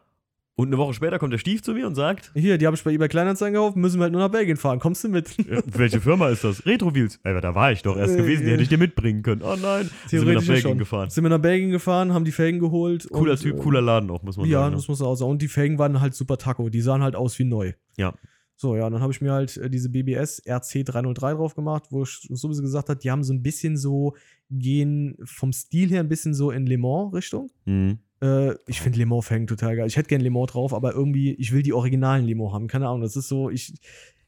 [0.57, 2.85] Und eine Woche später kommt der Stief zu mir und sagt, Hier, die habe ich
[2.85, 4.79] bei eBay Kleinanzeigen gekauft, müssen wir halt nur nach Belgien fahren.
[4.79, 5.37] Kommst du mit?
[5.37, 6.65] ja, welche Firma ist das?
[6.65, 7.19] Retro-Wheels.
[7.25, 9.43] Ey, da war ich doch erst Äh, gewesen, die hätte ich dir mitbringen können.
[9.43, 9.91] Oh nein.
[10.07, 10.79] Sind wir nach ja Belgien schon.
[10.79, 11.11] gefahren.
[11.11, 13.09] Sind wir nach Belgien gefahren, haben die Felgen geholt.
[13.11, 14.71] Cooler und, Typ, äh, cooler Laden auch, muss man Ja, sagen.
[14.71, 14.77] ne?
[14.77, 15.31] das muss man auch sagen.
[15.33, 16.69] Und die Felgen waren halt super taco.
[16.69, 17.73] Die sahen halt aus wie neu.
[17.97, 18.15] Ja.
[18.57, 22.05] So, ja, dann habe ich mir halt äh, diese BBS RC 303 drauf gemacht, wo
[22.05, 24.15] ich sowieso gesagt hat, die haben so ein bisschen so,
[24.51, 27.51] gehen vom Stil her ein bisschen so in Le Mans-Richtung.
[27.65, 27.99] Mhm.
[28.23, 29.87] Äh, ich finde Le Mans-Felgen total geil.
[29.89, 32.69] Ich hätte gern Le Mans drauf, aber irgendwie, ich will die originalen Le Mans haben.
[32.69, 33.75] Keine Ahnung, das ist so, ich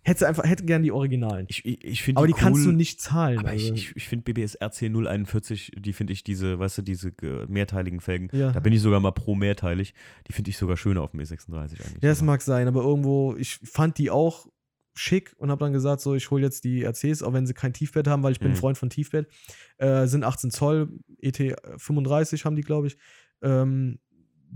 [0.06, 1.46] hätte einfach, hätte gern die originalen.
[1.48, 3.38] Ich, ich, ich finde aber die, cool, kannst du nicht zahlen.
[3.40, 3.74] Aber also.
[3.74, 7.12] ich, ich, finde BBS RC 041, die finde ich diese, weißt du, diese
[7.48, 8.52] mehrteiligen Felgen, Ja.
[8.52, 9.94] da bin ich sogar mal pro mehrteilig,
[10.28, 12.02] die finde ich sogar schöner auf dem E36 eigentlich.
[12.02, 14.46] Ja, das mag sein, aber irgendwo, ich fand die auch
[14.94, 17.72] schick und habe dann gesagt, so, ich hole jetzt die RCs, auch wenn sie kein
[17.74, 18.54] Tiefbett haben, weil ich bin Mhm.
[18.54, 19.28] ein Freund von Tiefbett.
[19.76, 20.88] Äh, sind 18 Zoll,
[21.20, 21.36] ET
[21.76, 22.96] 35 haben die, glaube ich.
[23.42, 23.98] Ähm,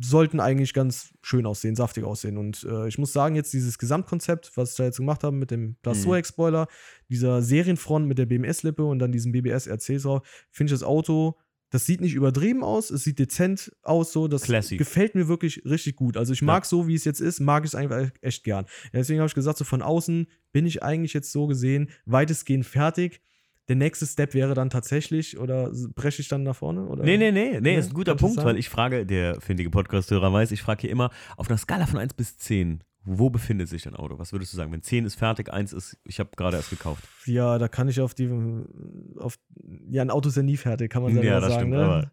[0.03, 2.38] sollten eigentlich ganz schön aussehen, saftig aussehen.
[2.38, 5.51] Und äh, ich muss sagen, jetzt dieses Gesamtkonzept, was ich da jetzt gemacht habe mit
[5.51, 6.68] dem Plassoex-Spoiler,
[7.09, 11.36] dieser Serienfront mit der BMS-Lippe und dann diesem BBS RC drauf, finde ich das Auto,
[11.72, 14.76] das sieht nicht übertrieben aus, es sieht dezent aus, so, das Classy.
[14.76, 16.16] gefällt mir wirklich richtig gut.
[16.16, 16.46] Also ich Ja.
[16.46, 18.64] mag so, wie es jetzt ist, mag ich es einfach echt gern.
[18.92, 22.66] Ja, deswegen habe ich gesagt, so von außen bin ich eigentlich jetzt so gesehen weitestgehend
[22.66, 23.20] fertig.
[23.70, 26.86] Der nächste Step wäre dann tatsächlich, oder breche ich dann nach vorne?
[26.86, 27.04] Oder?
[27.04, 30.32] Nee, nee, nee, nee, Ja, ist ein guter Punkt, weil ich frage, der findige Podcast-Hörer
[30.32, 33.84] weiß, ich frage hier immer, auf einer Skala von 1 bis 10, wo befindet sich
[33.84, 34.18] dein Auto?
[34.18, 34.72] Was würdest du sagen?
[34.72, 37.04] Wenn 10 ist fertig, 1 ist, ich habe gerade erst gekauft.
[37.26, 38.28] Ja, da kann ich auf die,
[39.18, 39.38] auf,
[39.88, 41.60] ja, ein Auto ist ja nie fertig, kann man Ja, selber das sagen.
[41.60, 41.84] stimmt, ne?
[41.84, 42.10] aber-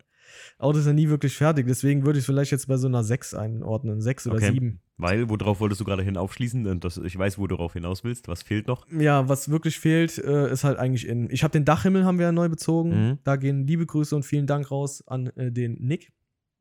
[0.57, 3.03] Auto ist ja nie wirklich fertig, deswegen würde ich es vielleicht jetzt bei so einer
[3.03, 4.51] 6 einordnen, 6 oder Okay.
[4.51, 4.79] 7.
[4.99, 6.79] Weil, worauf wolltest du gerade hin aufschließen?
[6.79, 8.27] Das, ich weiß, wo du darauf hinaus willst.
[8.27, 8.87] Was fehlt noch?
[8.91, 11.29] Ja, was wirklich fehlt, äh, ist halt eigentlich in.
[11.29, 12.89] Ich habe den Dachhimmel haben wir ja neu bezogen.
[13.09, 13.17] Mhm.
[13.23, 16.11] Da gehen liebe Grüße und vielen Dank raus an äh, den Nick.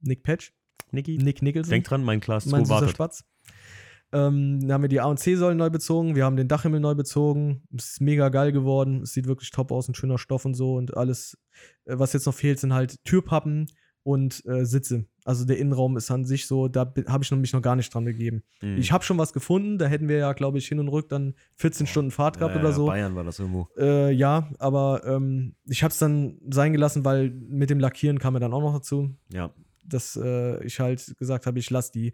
[0.01, 0.53] Nick Patch.
[0.93, 1.19] Niki?
[1.19, 1.71] Nick Nicholson.
[1.71, 2.91] Denk dran, mein Class 2 mein süßer wartet.
[2.91, 3.25] Spatz.
[4.13, 6.15] Ähm, dann haben wir die A und C-Säulen neu bezogen.
[6.15, 7.63] Wir haben den Dachhimmel neu bezogen.
[7.77, 9.03] Es ist mega geil geworden.
[9.03, 10.75] Es sieht wirklich top aus, ein schöner Stoff und so.
[10.75, 11.37] Und alles,
[11.87, 13.67] äh, was jetzt noch fehlt, sind halt Türpappen
[14.05, 15.07] und äh, Sitze.
[15.25, 18.05] Also der Innenraum ist an sich so, da habe ich mich noch gar nicht dran
[18.05, 18.45] begeben.
[18.63, 18.77] Mhm.
[18.79, 19.79] Ich habe schon was gefunden.
[19.79, 22.61] Da hätten wir ja, glaube ich, hin und rück dann 14 Stunden Fahrt gehabt Ja,
[22.61, 22.87] oder so.
[22.87, 23.67] Bayern war das irgendwo.
[23.77, 28.35] Äh, ja, aber ähm, ich habe es dann sein gelassen, weil mit dem Lackieren kam
[28.35, 29.51] mir dann auch noch dazu, Ja.
[29.85, 32.13] dass äh, ich halt gesagt habe, ich lasse die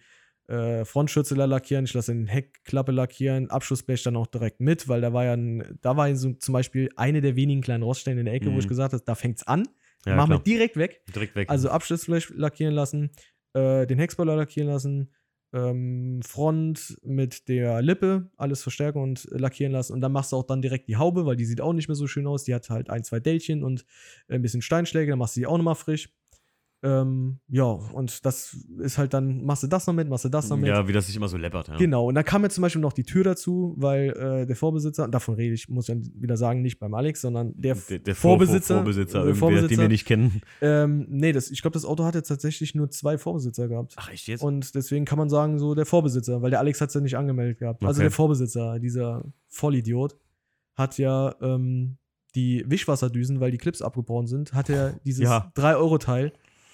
[0.49, 5.13] äh, Frontschürze lackieren, ich lasse den Heckklappe lackieren, Abschussblech dann auch direkt mit, weil da
[5.13, 8.35] war ja ein, da war so zum Beispiel eine der wenigen kleinen Roststellen in der
[8.35, 8.59] Ecke, wo Mhm.
[8.61, 9.69] ich gesagt habe, da fängt's an,
[10.05, 11.03] ja machen wir direkt weg.
[11.15, 11.49] Direkt weg.
[11.49, 13.11] Also Abschlussblech lackieren lassen,
[13.55, 15.13] äh, den Heckspoiler lackieren lassen,
[15.55, 19.93] ähm, Front mit der Lippe, alles verstärken und lackieren lassen.
[19.93, 21.95] Und dann machst du auch dann direkt die Haube, weil die sieht auch nicht mehr
[21.95, 22.45] so schön aus.
[22.45, 23.85] Die hat halt ein, zwei Dellchen und
[24.29, 26.09] äh, ein bisschen Steinschläge, dann machst du die auch nochmal frisch.
[26.85, 30.49] Ähm, ja, und das ist halt dann, machst du das noch mit, machst du das
[30.49, 30.67] noch mit.
[30.67, 31.69] ja, wie das sich immer so läppert.
[31.69, 31.77] Ja.
[31.77, 35.07] Genau, und dann kam mir zum Beispiel noch die Tür dazu, weil äh, der Vorbesitzer,
[35.07, 38.15] davon rede ich, muss ich dann wieder sagen, nicht beim Alex, sondern der, Der, der
[38.17, 40.43] Vor- Vorbesitzer, Vorbesitzer, der Vorbesitzer den wir nicht kennen.
[40.61, 43.95] ähm, nee, das, ich glaube, das Auto hat jetzt tatsächlich nur zwei Vorbesitzer gehabt.
[43.97, 44.43] Ach, echt jetzt?
[44.43, 47.17] Und deswegen kann man sagen, so der Vorbesitzer, weil der Alex hat es ja nicht
[47.17, 47.85] angemeldet gehabt.
[47.85, 48.05] Also Okay.
[48.07, 50.17] der Vorbesitzer, dieser Vollidiot,
[50.75, 51.99] hat ja ähm,
[52.35, 55.53] die Wischwasserdüsen, weil die Clips abgebrochen sind, hat er dieses Ja.
[55.55, 56.33] 3-Euro-Teil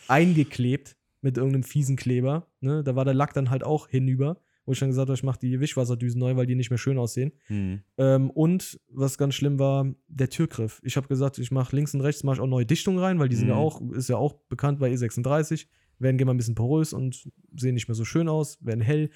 [0.09, 2.47] eingeklebt mit irgendeinem fiesen Kleber.
[2.61, 2.83] Ne?
[2.85, 5.39] Da war der Lack dann halt auch hinüber, wo ich dann gesagt habe, ich mache
[5.41, 7.33] die Wischwasserdüsen neu, weil die nicht mehr schön aussehen.
[7.47, 7.81] Hm.
[7.97, 10.81] Ähm, und was ganz schlimm war, der Türgriff.
[10.85, 13.29] Ich habe gesagt, ich mache links und rechts mache ich auch neue Dichtungen rein, weil
[13.29, 13.61] die sind ja Mhm.
[13.61, 15.67] auch, ist ja auch bekannt bei E36,
[15.99, 19.11] werden mal ein bisschen porös und sehen nicht mehr so schön aus, werden hell.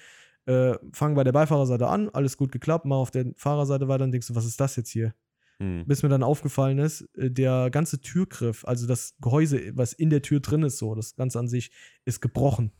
[0.45, 4.11] Äh, fangen bei der Beifahrerseite an, alles gut geklappt, mal auf der Fahrerseite weiter und
[4.11, 5.13] denkst du, was ist das jetzt hier?
[5.59, 5.85] Hm.
[5.85, 10.21] Bis mir dann aufgefallen ist, äh, der ganze Türgriff, also das Gehäuse, was in der
[10.21, 11.71] Tür drin ist, so, das Ganze an sich,
[12.05, 12.71] ist gebrochen.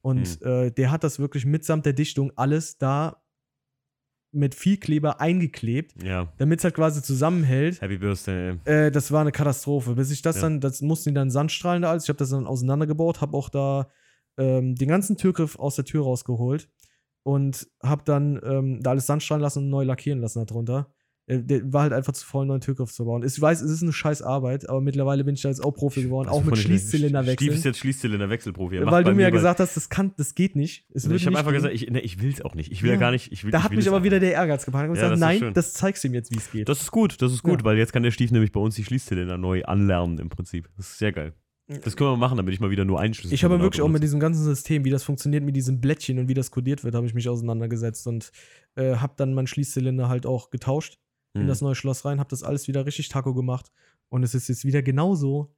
[0.00, 0.46] Und Hm.
[0.66, 3.22] äh, der hat das wirklich mitsamt der Dichtung alles da
[4.32, 6.32] mit viel Kleber eingeklebt, Ja.
[6.38, 7.80] damit es halt quasi zusammenhält.
[7.80, 8.58] Happy Birthday.
[8.64, 9.94] Äh, das war eine Katastrophe.
[9.94, 10.42] Bis ich das Ja.
[10.42, 12.04] dann, das mussten die dann Sandstrahlen da alles.
[12.04, 13.88] Ich habe das dann auseinandergebaut, habe auch da
[14.36, 16.68] ähm, den ganzen Türgriff aus der Tür rausgeholt
[17.22, 20.92] und habe dann ähm, da alles Sandstrahlen lassen und neu lackieren lassen darunter.
[21.26, 23.22] Äh, Der war halt einfach zu voll, einen neuen Türgriff zu bauen.
[23.24, 26.02] Ich weiß, es ist eine scheiß Arbeit, aber mittlerweile bin ich da jetzt auch Profi
[26.02, 28.76] geworden, auch Also mit von den- Schließzylinder Stief ist jetzt Schließzylinder-Wechselprofi.
[28.76, 30.86] Er Weil du mir ja gesagt hast, das kann, das geht nicht.
[30.92, 31.56] Es Ich würde habe einfach gehen.
[31.62, 32.70] gesagt, ich, nee, ich will es auch nicht.
[32.72, 33.32] Ich will ja gar nicht.
[33.32, 35.38] Ich will, da ich hat mich aber wieder der Ehrgeiz gepackt und Ja, gesagt, nein,
[35.38, 35.54] schön.
[35.54, 36.68] das zeigst du ihm jetzt, wie es geht.
[36.68, 37.64] Das ist gut, das ist gut, Ja.
[37.64, 40.68] weil jetzt kann der Stief nämlich bei uns die Schließzylinder neu anlernen im Prinzip.
[40.76, 41.32] Das ist sehr geil.
[41.82, 43.88] Das können wir machen, damit ich mal wieder nur einen Schlüssel Ich habe wirklich auch
[43.88, 46.94] mit diesem ganzen System, wie das funktioniert, mit diesem Blättchen und wie das kodiert wird,
[46.94, 48.32] habe ich mich auseinandergesetzt und
[48.76, 50.98] äh, habe dann meinen Schließzylinder halt auch getauscht
[51.34, 51.48] in Hm.
[51.48, 53.70] das neue Schloss rein, habe das alles wieder richtig Taco gemacht
[54.08, 55.52] und es ist jetzt wieder genauso,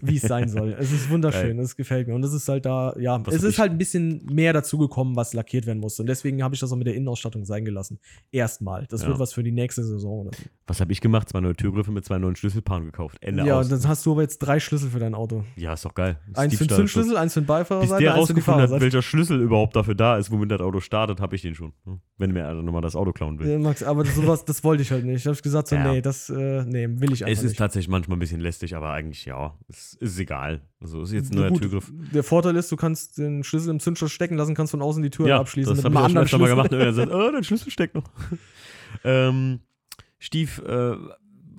[0.00, 0.74] wie es sein soll.
[0.78, 3.52] Es ist wunderschön, es gefällt mir und es ist halt da, ja, Was es ist
[3.54, 6.60] ich- halt ein bisschen mehr dazu gekommen, was lackiert werden musste und deswegen habe ich
[6.60, 7.98] das auch mit der Innenausstattung sein gelassen.
[8.32, 8.86] Erstmal.
[8.88, 9.08] Das Ja.
[9.08, 10.26] wird was für die nächste Saison.
[10.26, 10.30] Oder.
[10.66, 11.28] Was habe ich gemacht?
[11.28, 13.18] Zwei neue Türgriffe mit zwei neuen Schlüsselpaaren gekauft.
[13.20, 13.66] Ende Ja, aus.
[13.70, 15.44] und dann hast du aber jetzt drei Schlüssel für dein Auto.
[15.56, 16.18] ja, ist doch geil.
[16.34, 16.74] Eins für den.
[16.76, 18.82] Zündschlüssel, eins für den Beifahrerseite, der eins für die rausgefunden hat, Fahrerseite.
[18.82, 21.72] welcher Schlüssel überhaupt dafür da ist, womit das Auto startet, habe ich den schon.
[21.84, 22.00] Hm.
[22.16, 23.48] Wenn mir also nochmal das Auto klauen will.
[23.50, 25.24] Ja, Max, aber sowas, das wollte ich halt nicht.
[25.26, 25.92] Da habe ich gesagt, so, Ja.
[25.92, 27.58] nee, das äh, nee, will ich einfach Es ist nicht.
[27.58, 30.62] tatsächlich manchmal ein bisschen lästig, aber eigentlich ja, es ist egal.
[30.80, 31.92] Also ist jetzt ein neuer gut, Türgriff.
[32.12, 35.10] Der Vorteil ist, du kannst den Schlüssel im Zündschloss stecken lassen, kannst von außen die
[35.10, 36.72] Tür ja, abschließen das mit habe einem ich auch anderen schon öfter mal gemacht.
[36.72, 38.04] Und er sagt, oh, dein Schlüssel steckt noch.
[39.04, 39.60] ähm,
[40.18, 40.96] Stief, äh,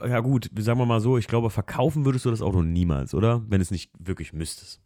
[0.08, 3.44] ja gut, sagen wir mal so, ich glaube, verkaufen würdest du das Auto niemals, oder?
[3.48, 4.82] Wenn es nicht wirklich müsstest.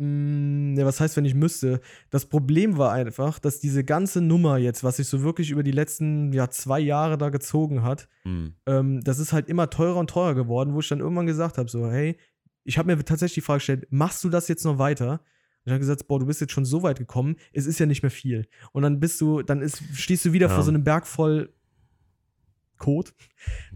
[0.00, 1.80] Ja, was heißt, wenn ich müsste?
[2.10, 5.72] Das Problem war einfach, dass diese ganze Nummer jetzt, was sich so wirklich über die
[5.72, 8.54] letzten ja, zwei Jahre da gezogen hat, Hm.
[8.66, 11.68] ähm, das ist halt immer teurer und teurer geworden, wo ich dann irgendwann gesagt habe,
[11.68, 12.16] so, hey,
[12.64, 15.12] ich habe mir tatsächlich die Frage gestellt, machst du das jetzt noch weiter?
[15.64, 17.86] Und ich habe gesagt, boah, du bist jetzt schon so weit gekommen, es ist ja
[17.86, 18.46] nicht mehr viel.
[18.72, 20.54] Und dann bist du, dann ist, stehst du wieder Ja.
[20.54, 21.52] vor so einem Berg voll
[22.78, 23.10] Code.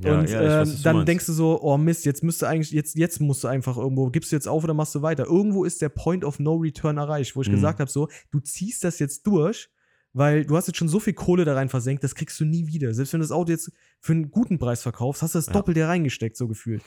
[0.02, 1.08] Ja, und ja, weiß, ähm, du dann meinst.
[1.08, 4.32] denkst du so, oh Mist, jetzt müsste eigentlich, jetzt, jetzt musst du einfach irgendwo, gibst
[4.32, 5.24] du jetzt auf oder machst du weiter?
[5.26, 7.52] Irgendwo ist der Point of No Return erreicht, wo ich Mhm.
[7.52, 9.68] gesagt habe, so, du ziehst das jetzt durch,
[10.12, 12.66] weil du hast jetzt schon so viel Kohle da rein versenkt, das kriegst du nie
[12.66, 12.92] wieder.
[12.94, 15.52] Selbst wenn du das Auto jetzt für einen guten Preis verkaufst, hast du das Ja.
[15.54, 16.82] Doppelte reingesteckt, so gefühlt.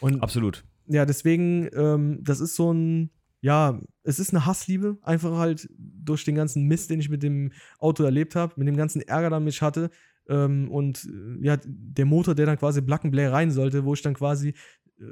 [0.00, 0.64] Und Absolut.
[0.86, 3.10] ja, deswegen, ähm, das ist so ein,
[3.42, 7.52] ja, es ist eine Hassliebe, einfach halt durch den ganzen Mist, den ich mit dem
[7.78, 9.90] Auto erlebt habe, mit dem ganzen Ärger, den ich hatte.
[10.30, 13.94] Ähm, und äh, ja, der Motor, der dann quasi Plug and Play rein sollte, wo
[13.94, 14.54] ich dann quasi
[15.00, 15.04] äh,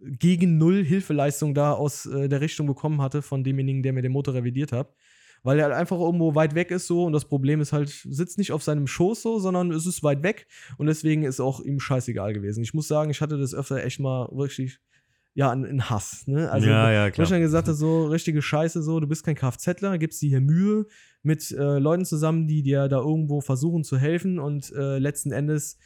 [0.00, 4.12] gegen null Hilfeleistung da aus äh, der Richtung bekommen hatte von demjenigen, der mir den
[4.12, 4.94] Motor revidiert hat.
[5.42, 8.38] Weil er halt einfach irgendwo weit weg ist so und das Problem ist halt, sitzt
[8.38, 10.46] nicht auf seinem Schoß so, sondern es ist weit weg
[10.78, 12.62] und deswegen ist auch ihm scheißegal gewesen.
[12.62, 14.78] Ich muss sagen, ich hatte das öfter echt mal wirklich,
[15.34, 16.26] ja, in, in Hass.
[16.26, 16.50] Ne?
[16.50, 17.24] Also, ja, ja, wo klar.
[17.24, 20.86] ich dann gesagt so richtige Scheiße, so, du bist kein Kfzler, gibst dir hier Mühe
[21.24, 25.78] mit äh, Leuten zusammen, die dir da irgendwo versuchen zu helfen und äh, letzten Endes,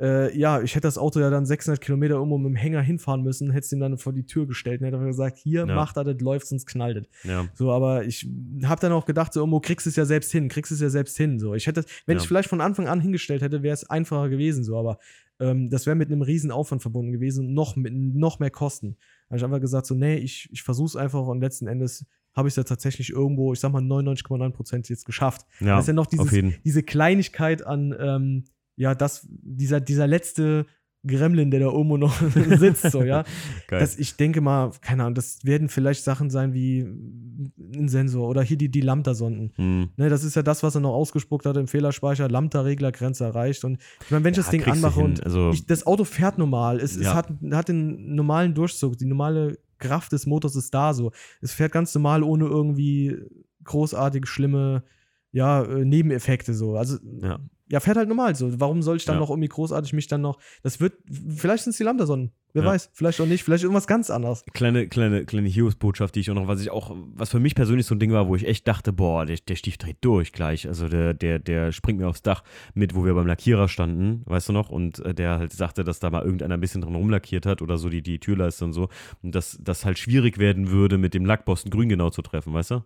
[0.00, 3.22] äh, ja, ich hätte das Auto ja dann 600 Kilometer irgendwo mit dem Hänger hinfahren
[3.22, 5.74] müssen, hätte es ihm dann vor die Tür gestellt und hätte einfach gesagt, hier, Ja.
[5.74, 7.30] mach das, das läuft, sonst knallt es.
[7.30, 7.46] Ja.
[7.54, 8.28] So, aber ich
[8.64, 10.90] habe dann auch gedacht, so irgendwo kriegst du es ja selbst hin, kriegst es ja
[10.90, 11.38] selbst hin.
[11.38, 12.22] So, ich hätte, wenn Ja.
[12.22, 14.98] ich vielleicht von Anfang an hingestellt hätte, wäre es einfacher gewesen, so, aber
[15.40, 18.96] ähm, das wäre mit einem riesen Aufwand verbunden gewesen und noch mit noch mehr Kosten.
[19.28, 22.04] Da habe ich einfach gesagt, so, nee, ich, ich versuche es einfach und letzten Endes
[22.36, 25.46] habe ich es ja tatsächlich irgendwo, ich sag mal 99,9 Prozent jetzt geschafft.
[25.60, 26.30] ja, das ist ja noch dieses,
[26.64, 28.44] diese Kleinigkeit an, ähm,
[28.76, 30.66] ja, das, dieser, dieser letzte
[31.06, 32.14] Gremlin, der da irgendwo noch
[32.58, 33.22] sitzt, so, ja.
[33.70, 38.42] Das, ich denke mal, keine Ahnung, das werden vielleicht Sachen sein wie ein Sensor oder
[38.42, 39.52] hier die, die Lambda-Sonden.
[39.54, 39.90] Hm.
[39.96, 42.28] Ne, das ist ja das, was er noch ausgespuckt hat im Fehlerspeicher.
[42.28, 43.64] Lambda-Regler, Grenze erreicht.
[43.64, 46.38] Und ich meine, wenn ich Ja, das Ding anmache und Also- ich, das Auto fährt
[46.38, 47.14] normal, es, es Ja.
[47.14, 51.12] hat, hat den normalen Durchzug, die normale Kraft des Motors ist da so.
[51.40, 53.16] Es fährt ganz normal, ohne irgendwie
[53.64, 54.84] großartig schlimme
[55.32, 56.76] ja, äh, Nebeneffekte so.
[56.76, 57.38] Also Ja.
[57.68, 58.58] ja, fährt halt normal so.
[58.60, 59.20] Warum soll ich dann Ja.
[59.20, 60.38] noch irgendwie großartig mich dann noch.
[60.62, 60.94] Das wird.
[61.28, 62.32] Vielleicht sind es die Lambda-Sonnen.
[62.56, 62.70] Wer Ja.
[62.70, 62.88] weiß.
[62.94, 63.44] Vielleicht auch nicht.
[63.44, 64.42] Vielleicht irgendwas ganz anderes.
[64.54, 67.84] kleine, kleine, kleine Heroes-Botschaft, die ich auch noch, was ich auch, was für mich persönlich
[67.84, 70.66] so ein Ding war, wo ich echt dachte, boah, der, der Stief dreht durch gleich.
[70.66, 72.42] Also der, der, der springt mir aufs Dach
[72.72, 74.70] mit, wo wir beim Lackierer standen, weißt du noch?
[74.70, 77.76] Und äh, der halt sagte, dass da mal irgendeiner ein bisschen dran rumlackiert hat oder
[77.76, 78.88] so die, die Türleiste und so.
[79.22, 82.70] Und dass das halt schwierig werden würde, mit dem Lackposten grün genau zu treffen, weißt
[82.70, 82.82] du?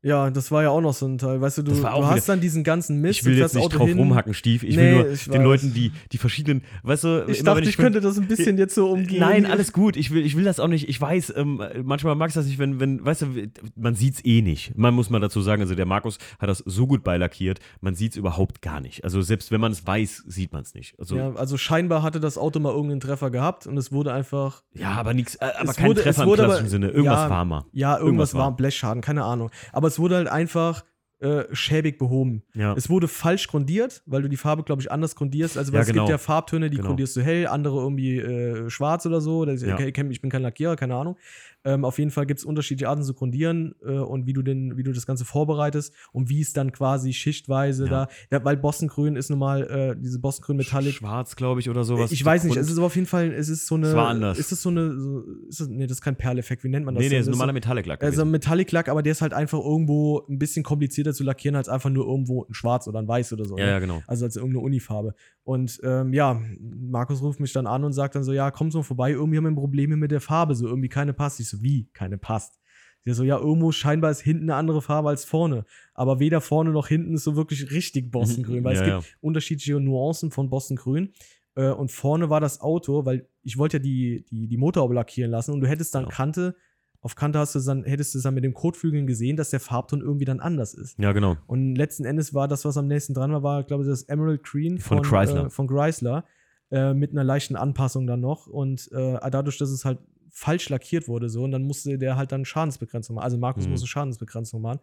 [0.00, 1.40] Ja, das war ja auch noch so ein Teil.
[1.40, 3.18] Weißt du, du, du hast dann diesen ganzen Mist.
[3.18, 3.98] ich will du jetzt nicht Auto drauf hin.
[3.98, 4.62] rumhacken, Stief.
[4.62, 5.42] Ich Nee, will nur ich den.
[5.42, 8.58] Leuten, die, die verschiedenen, weißt du, Ich immer dachte, ich von- könnte das ein bisschen
[8.58, 9.18] jetzt so umgehen.
[9.18, 9.96] Nein, alles gut.
[9.96, 10.88] Ich will, ich will das auch nicht.
[10.88, 13.26] Ich weiß, ähm, manchmal mag es das nicht, wenn, wenn, weißt du,
[13.74, 14.78] man sieht es eh nicht.
[14.78, 18.12] Man muss mal dazu sagen, also der Markus hat das so gut beilackiert, man sieht
[18.12, 19.02] es überhaupt gar nicht.
[19.02, 20.94] Also selbst wenn man es weiß, sieht man es nicht.
[21.00, 21.30] Also, ja.
[21.30, 24.62] Ja, also scheinbar hatte das Auto mal irgendeinen Treffer gehabt und es wurde einfach.
[24.80, 26.88] aber nichts, äh, aber kein wurde- Treffer im wurde klassischen aber- Sinne.
[26.90, 27.64] Irgendwas ja, war mal.
[27.72, 28.56] Ja, irgendwas, Irgendwas war war.
[28.56, 29.50] Blechschaden, keine Ahnung.
[29.72, 30.84] Aber es wurde halt einfach
[31.20, 32.44] äh, schäbig behoben.
[32.54, 32.74] Ja.
[32.74, 35.58] Es wurde falsch grundiert, weil du die Farbe, glaube ich, anders grundierst.
[35.58, 36.02] Also, Ja, es genau.
[36.04, 36.88] gibt ja Farbtöne, die Genau.
[36.90, 39.44] grundierst du hell, andere irgendwie äh, schwarz oder so.
[39.44, 39.76] Das, Ja.
[39.80, 41.16] ich, ich bin kein Lackierer, keine Ahnung.
[41.64, 44.76] Ähm, auf jeden Fall gibt es unterschiedliche Arten zu grundieren äh, und wie du, den,
[44.76, 47.90] wie du das Ganze vorbereitest und wie es dann quasi schichtweise Ja.
[47.90, 50.94] da, ja, weil Bostongrün ist nun mal äh, diese Bostongrün Metallic.
[50.94, 52.12] Schwarz, glaube ich, oder sowas.
[52.12, 53.88] ich weiß nicht, Grund- es ist aber auf jeden Fall, es ist so eine.
[53.88, 54.38] Es war anders.
[54.38, 56.94] Ist es so eine, so, ist es, nee, das ist kein Perleffekt, wie nennt man
[56.94, 57.00] das?
[57.02, 57.20] Nee, nee, denn?
[57.22, 58.02] ist ein Das normaler Metallic-Lack.
[58.04, 58.24] also.
[58.24, 62.06] Metallic-Lack, aber der ist halt einfach irgendwo ein bisschen komplizierter zu lackieren als einfach nur
[62.06, 63.58] irgendwo ein Schwarz oder ein Weiß oder so.
[63.58, 63.70] ja, ne?
[63.72, 64.02] ja, genau.
[64.06, 65.14] Also als irgendeine Unifarbe.
[65.44, 68.82] Und ähm, ja, Markus ruft mich dann an und sagt dann so, ja, komm so
[68.82, 71.40] vorbei, irgendwie haben wir Probleme mit der Farbe, so irgendwie keine passt.
[71.40, 71.88] Ich so, wie?
[71.92, 72.58] Keine passt.
[73.04, 75.64] Sie so, ja, irgendwo scheinbar ist hinten eine andere Farbe als vorne.
[75.94, 79.16] Aber weder vorne noch hinten ist so wirklich richtig Bostongrün, weil Ja, es gibt ja.
[79.20, 81.12] unterschiedliche Nuancen von Bostongrün.
[81.54, 85.30] Äh, und vorne war das Auto, weil ich wollte ja die, die, die Motorhaube lackieren
[85.30, 86.10] lassen und du hättest dann Ja.
[86.10, 86.54] Kante,
[87.00, 90.00] auf Kante hast du dann, hättest du dann mit dem Kotflügeln gesehen, dass der Farbton
[90.00, 90.98] irgendwie dann anders ist.
[90.98, 91.36] Ja, genau.
[91.46, 94.42] Und letzten Endes war das, was am nächsten dran war, war, glaube ich, das Emerald
[94.42, 95.46] Green Von Chrysler.
[95.46, 96.24] Äh, von Chrysler
[96.70, 98.48] äh, mit einer leichten Anpassung dann noch.
[98.48, 100.00] Und äh, dadurch, dass es halt
[100.38, 103.24] falsch lackiert wurde, so, und dann musste der halt dann Schadensbegrenzung machen.
[103.24, 103.72] Also Markus Mhm.
[103.72, 104.80] musste Schadensbegrenzung machen.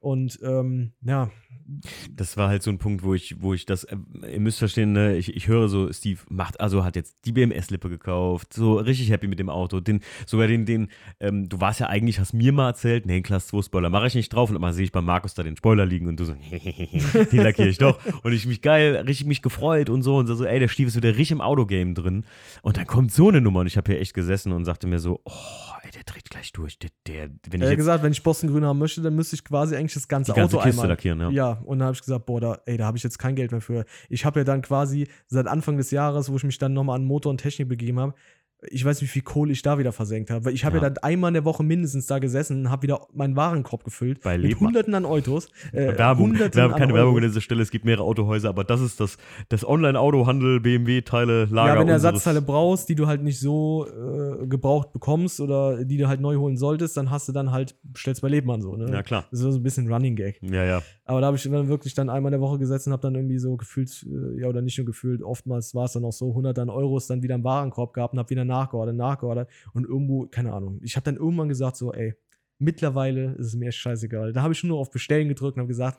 [0.00, 1.30] Und ähm, ja,
[2.16, 3.96] Das war halt so ein Punkt, wo ich, wo ich das, äh,
[4.32, 7.88] ihr müsst verstehen, ne, ich, ich höre so, Steve macht, also hat jetzt die BMS-Lippe
[7.88, 9.80] gekauft, so richtig happy mit dem Auto.
[9.80, 10.88] Den, sogar den, den,
[11.20, 14.14] ähm, du warst ja eigentlich, hast mir mal erzählt, nee, Class 2 Spoiler mache ich
[14.14, 16.34] nicht drauf und immer sehe ich bei Markus da den Spoiler liegen und du so,
[17.32, 18.00] den lackiere ich doch.
[18.24, 20.88] Und ich mich geil, richtig mich gefreut und so und so, so, ey, der Steve
[20.88, 22.24] ist wieder richtig im Autogame drin.
[22.62, 24.98] Und dann kommt so eine Nummer und ich habe hier echt gesessen und sagte mir
[24.98, 25.32] so, oh,
[25.90, 26.78] ey, der dreht gleich durch.
[26.78, 29.36] Der, der wenn ich er hat jetzt gesagt, wenn ich Bostongrün haben möchte, dann müsste
[29.36, 30.88] ich quasi eigentlich das ganze, ganze Auto Kiste einmal.
[30.88, 31.30] lackieren, ja.
[31.30, 33.52] Ja, und dann habe ich gesagt, boah, da, ey, da habe ich jetzt kein Geld
[33.52, 33.84] mehr für.
[34.08, 37.04] Ich habe ja dann quasi seit Anfang des Jahres, wo ich mich dann nochmal an
[37.04, 38.14] Motor und Technik begeben habe,
[38.68, 40.44] ich weiß nicht, wie viel Kohle ich da wieder versenkt habe.
[40.44, 40.82] Weil ich habe ja.
[40.82, 40.90] Ja.
[40.90, 44.22] dann einmal in der Woche mindestens da gesessen und habe wieder meinen Warenkorb gefüllt.
[44.22, 45.48] Bei mit Hunderten an Autos.
[45.72, 46.30] Äh, Werbung.
[46.30, 47.62] Hunderten an keine Werbung an dieser Stelle.
[47.62, 49.16] Es gibt mehrere Autohäuser, aber das ist das,
[49.48, 51.74] das Online-Autohandel, BMW-Teile, Lager.
[51.74, 55.96] Ja, wenn du Ersatzteile brauchst, die du halt nicht so äh, gebraucht bekommst oder die
[55.96, 58.90] du halt neu holen solltest, dann hast du dann halt, bestellst bei Lebmann so, ne?
[58.92, 59.24] Ja, klar.
[59.30, 60.40] Das ist so ein bisschen Running Gag.
[60.42, 60.82] Ja, ja.
[61.10, 63.16] Aber da habe ich dann wirklich dann einmal in der Woche gesessen und habe dann
[63.16, 66.28] irgendwie so gefühlt, äh, ja, oder nicht nur gefühlt, oftmals war es dann auch so,
[66.28, 70.26] 100 dann Euros dann wieder im Warenkorb gehabt und habe wieder nachgeordert, nachgeordert und irgendwo,
[70.28, 70.78] keine Ahnung.
[70.84, 72.14] Ich habe dann irgendwann gesagt so, ey,
[72.58, 74.32] mittlerweile ist es mir echt scheißegal.
[74.32, 75.98] Da habe ich nur auf Bestellen gedrückt und habe gesagt,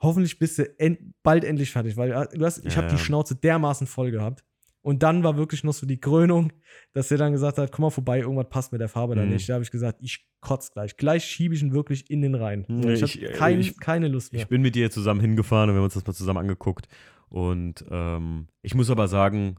[0.00, 2.94] hoffentlich bist du end bald endlich fertig, weil äh, du hast, ich Ja, habe die
[2.94, 2.98] ja.
[2.98, 4.44] Schnauze dermaßen voll gehabt.
[4.82, 6.52] Und dann war wirklich noch so die Krönung,
[6.92, 9.30] dass er dann gesagt hat, komm mal vorbei, irgendwas passt mit der Farbe da Mhm.
[9.30, 9.48] nicht.
[9.48, 10.96] Da habe ich gesagt, ich kotz gleich.
[10.96, 12.64] Gleich schiebe ich ihn wirklich in den Rhein.
[12.68, 14.42] Nee, ich ich- habe kein, ich- keine Lust mehr.
[14.42, 16.88] Ich bin mit dir zusammen hingefahren und wir haben uns das mal zusammen angeguckt.
[17.28, 19.56] Und ähm, ich muss aber sagen,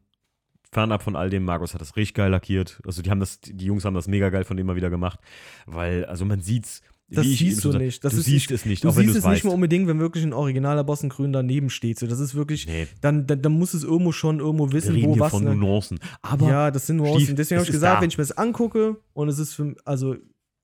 [0.72, 2.82] fernab von all dem, Markus hat das richtig geil lackiert.
[2.86, 5.20] Also die haben das, die Jungs haben das mega geil von dem mal wieder gemacht.
[5.66, 6.82] Weil, also man sieht's.
[7.10, 8.04] Das siehst du sag- nicht.
[8.04, 9.45] Das du siehst es nicht, Du auch wenn du siehst es nicht weißt.
[9.45, 11.99] mal unbedingt, wenn wirklich ein originaler Boston-Grün daneben steht.
[11.99, 15.20] So, das ist wirklich, Nee, dann, dann, dann muss es irgendwo schon irgendwo wissen, wo
[15.20, 15.32] was.
[15.32, 15.56] von Ne?
[15.56, 15.99] Nuancen.
[16.22, 17.22] Aber Ja, das sind Nuancen.
[17.22, 18.01] Stief, Deswegen es habe ich gesagt, da.
[18.01, 20.16] wenn ich mir das angucke und es ist für, also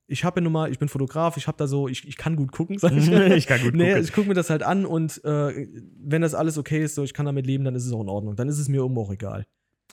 [0.08, 2.36] ich habe ja nun mal, ich bin Fotograf, ich habe da so, ich, ich kann
[2.36, 3.08] gut gucken, sag ich.
[3.10, 4.04] ich kann gut nee, gucken.
[4.04, 5.68] ich gucke mir das halt an und äh,
[6.02, 8.10] wenn das alles okay ist, so ich kann damit leben, dann ist es auch in
[8.10, 8.36] Ordnung.
[8.36, 9.46] Dann ist es mir irgendwo auch egal.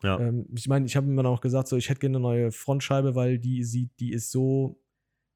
[0.03, 0.19] Ja.
[0.21, 3.15] Ähm, ich meine, ich habe immer noch gesagt, so ich hätte gerne eine neue Frontscheibe,
[3.15, 4.79] weil die sieht, die ist so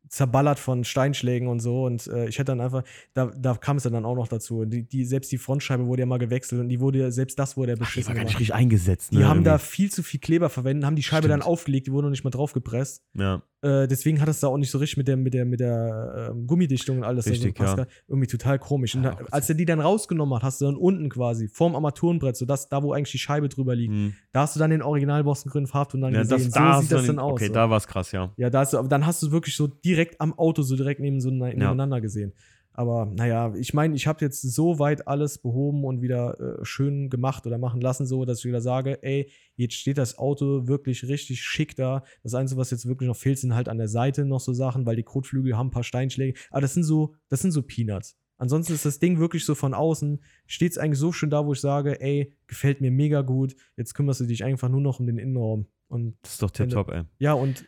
[0.09, 2.82] zerballert von Steinschlägen und so und äh, ich hätte dann einfach,
[3.14, 4.64] da, da kam es ja dann auch noch dazu.
[4.64, 7.57] Die, die, selbst die Frontscheibe wurde ja mal gewechselt und die wurde ja, selbst das
[7.57, 8.09] wurde ja Ach, die beschissen.
[8.09, 9.12] war gar nicht richtig eingesetzt.
[9.12, 9.66] Die ne, haben da irgendwie.
[9.66, 11.42] viel zu viel Kleber verwendet, haben die Scheibe Stimmt.
[11.42, 13.05] dann aufgelegt, die wurde noch nicht mal draufgepresst.
[13.14, 13.42] Ja.
[13.62, 16.30] Äh, deswegen hat es da auch nicht so richtig mit der, mit der, mit der
[16.32, 17.76] ähm, Gummidichtung und alles Richtig, gepasst.
[17.76, 17.86] ja.
[18.08, 18.94] Irgendwie total komisch.
[18.94, 21.74] Und Ja, sei als er die dann rausgenommen hat, hast du dann unten quasi, vorm
[21.74, 24.14] Armaturenbrett, so das, da wo eigentlich die Scheibe drüber liegt, Hm.
[24.32, 26.38] da hast du dann den original Boston grünen Farbton dann ja gesehen.
[26.38, 27.32] das, so da hast sieht das dann, aus.
[27.32, 27.52] Okay, so.
[27.52, 28.32] da war es krass, ja.
[28.38, 31.00] Ja, da hast du, aber dann hast du wirklich so direkt am Auto, so direkt
[31.00, 32.32] neben so ne- nebeneinander gesehen.
[32.72, 37.10] Aber naja, ich meine, ich habe jetzt so weit alles behoben und wieder äh, schön
[37.10, 41.06] gemacht oder machen lassen, so dass ich wieder sage, ey, jetzt steht das Auto wirklich
[41.08, 42.04] richtig schick da.
[42.22, 44.86] Das Einzige, was jetzt wirklich noch fehlt, sind halt an der Seite noch so Sachen,
[44.86, 46.38] weil die Kotflügel haben ein paar Steinschläge.
[46.50, 48.16] Aber das sind so, das sind so Peanuts.
[48.36, 51.52] Ansonsten ist das Ding wirklich so von außen, steht es eigentlich so schön da, wo
[51.52, 53.54] ich sage, ey, gefällt mir mega gut.
[53.76, 55.66] Jetzt kümmerst du dich einfach nur noch um den Innenraum.
[55.88, 57.02] Und Das ist doch tipptopp, ey.
[57.18, 57.66] ja, und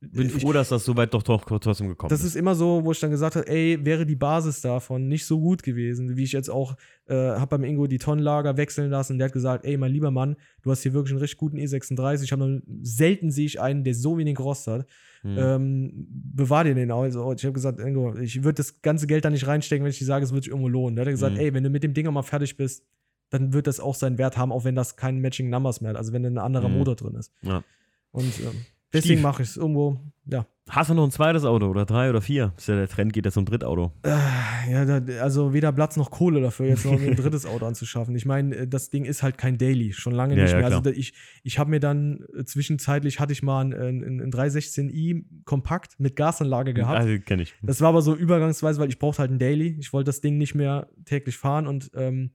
[0.00, 2.84] Bin ich- froh, dass das so weit doch, doch trotzdem gekommen das ist immer so,
[2.84, 6.22] wo ich dann gesagt habe, ey, wäre die Basis davon nicht so gut gewesen, wie
[6.22, 6.76] ich jetzt auch
[7.06, 9.18] äh, habe beim Ingo die Tonnenlager wechseln lassen.
[9.18, 12.22] Der hat gesagt, ey, mein lieber Mann, du hast hier wirklich einen richtig guten E36.
[12.22, 14.86] Ich habe selten sehe ich einen, der so wenig Rost hat.
[15.22, 15.36] Hm.
[15.36, 17.32] Ähm, bewahr dir den also.
[17.32, 20.04] Ich habe gesagt, Ingo, ich würde das ganze Geld da nicht reinstecken, wenn ich dir
[20.04, 20.94] sage, es wird sich irgendwo lohnen.
[20.94, 21.40] Da hat er gesagt, Mhm.
[21.40, 22.84] ey, wenn du mit dem Ding auch mal fertig bist,
[23.30, 25.96] dann wird das auch seinen Wert haben, auch wenn das kein Matching Numbers mehr hat,
[25.96, 26.78] also wenn da ein anderer Mhm.
[26.78, 27.32] Motor drin ist.
[27.42, 27.64] Ja.
[28.12, 30.46] Und ähm, Deswegen mache ich es irgendwo, ja.
[30.70, 32.52] Hast du noch ein zweites Auto oder drei oder vier?
[32.58, 33.92] Ist ja der Trend, geht jetzt zum Drittauto.
[34.02, 34.10] Äh,
[34.70, 38.14] ja, also weder Platz noch Kohle dafür, jetzt noch ein drittes Auto anzuschaffen.
[38.14, 40.66] Ich meine, äh, das Ding ist halt kein Daily, schon lange Ja, nicht ja, mehr.
[40.66, 40.92] Also klar.
[40.92, 45.24] da, ich, ich habe mir dann äh, zwischenzeitlich hatte ich mal einen, einen, einen 316i
[45.44, 46.98] kompakt mit Gasanlage gehabt.
[46.98, 47.54] Also kenne ich.
[47.62, 49.76] Das war aber so übergangsweise, weil ich brauchte halt ein Daily.
[49.80, 52.32] Ich wollte das Ding nicht mehr täglich fahren und ähm,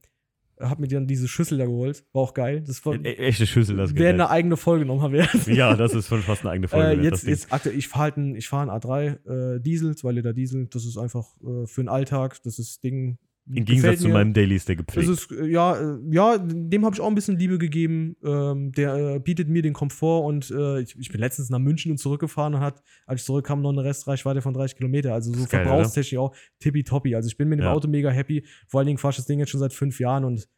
[0.60, 2.04] habe mir dann diese Schüssel da geholt.
[2.12, 2.62] War auch geil.
[2.66, 5.46] Das war, E echte Schüssel, das wäre eine eigene Folge nochmal wert.
[5.46, 7.00] Ja, das ist schon fast eine eigene Folge.
[7.00, 10.12] Äh, jetzt, jetzt aktuell, ich fahre halt ein, ich fahr einen A3 äh, Diesel, 2
[10.12, 10.66] Liter Diesel.
[10.66, 12.42] Das ist einfach äh, für den Alltag.
[12.44, 13.18] Das ist Ding.
[13.46, 15.08] Im Gegensatz zu meinem Daily ist der gepflegt.
[15.08, 18.16] ist, äh, ja, äh, ja, dem habe ich auch ein bisschen Liebe gegeben.
[18.24, 21.90] Ähm, der äh, bietet mir den Komfort und äh, ich, ich bin letztens nach München
[21.90, 25.12] und zurückgefahren und hat, als ich zurückkam, noch eine Restreichweite von 30 Kilometer.
[25.12, 27.14] Also so verbrauchstechnisch auch tippitoppi.
[27.14, 27.72] Also ich bin mit dem Ja.
[27.72, 28.46] Auto mega happy.
[28.66, 30.48] Vor allen Dingen fahre ich das Ding jetzt schon seit fünf Jahren und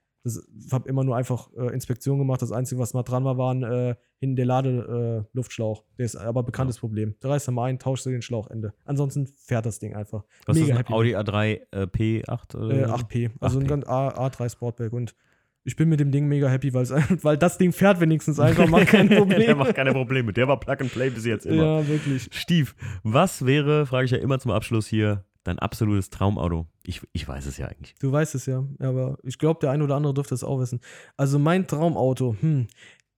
[0.73, 2.43] habe immer nur einfach äh, Inspektion gemacht.
[2.43, 5.41] Das Einzige, was mal dran war, waren äh, hinten der Lade äh.
[5.99, 7.15] Der ist aber bekanntes Problem.
[7.21, 8.75] Da reißt er mal ein, tauscht du den Schlauch, Ende.
[8.85, 10.25] Ansonsten fährt das Ding einfach.
[10.47, 10.93] Was ist mega das, ein.
[10.93, 12.57] Audi A3 äh, P8?
[12.57, 12.75] Oder?
[12.75, 13.31] Äh, 8P.
[13.41, 13.63] Also 8P.
[13.63, 14.93] ein ganz A, A3 Sportback.
[14.93, 15.15] Und
[15.65, 19.09] ich bin mit dem Ding mega happy, weil das Ding fährt wenigstens einfach, macht kein
[19.11, 19.59] der Problem.
[19.59, 20.33] macht keine Probleme.
[20.33, 21.63] Der war Plug and Play bis jetzt immer.
[21.81, 22.29] ja, wirklich.
[22.33, 26.67] Stief, was wäre, frage ich ja immer zum Abschluss hier, dein absolutes Traumauto?
[26.85, 27.95] Ich, ich weiß es ja eigentlich.
[28.01, 28.65] Du weißt es ja.
[28.79, 30.81] Aber ich glaube, der ein oder andere dürfte es auch wissen.
[31.17, 32.67] Also mein Traumauto, hm,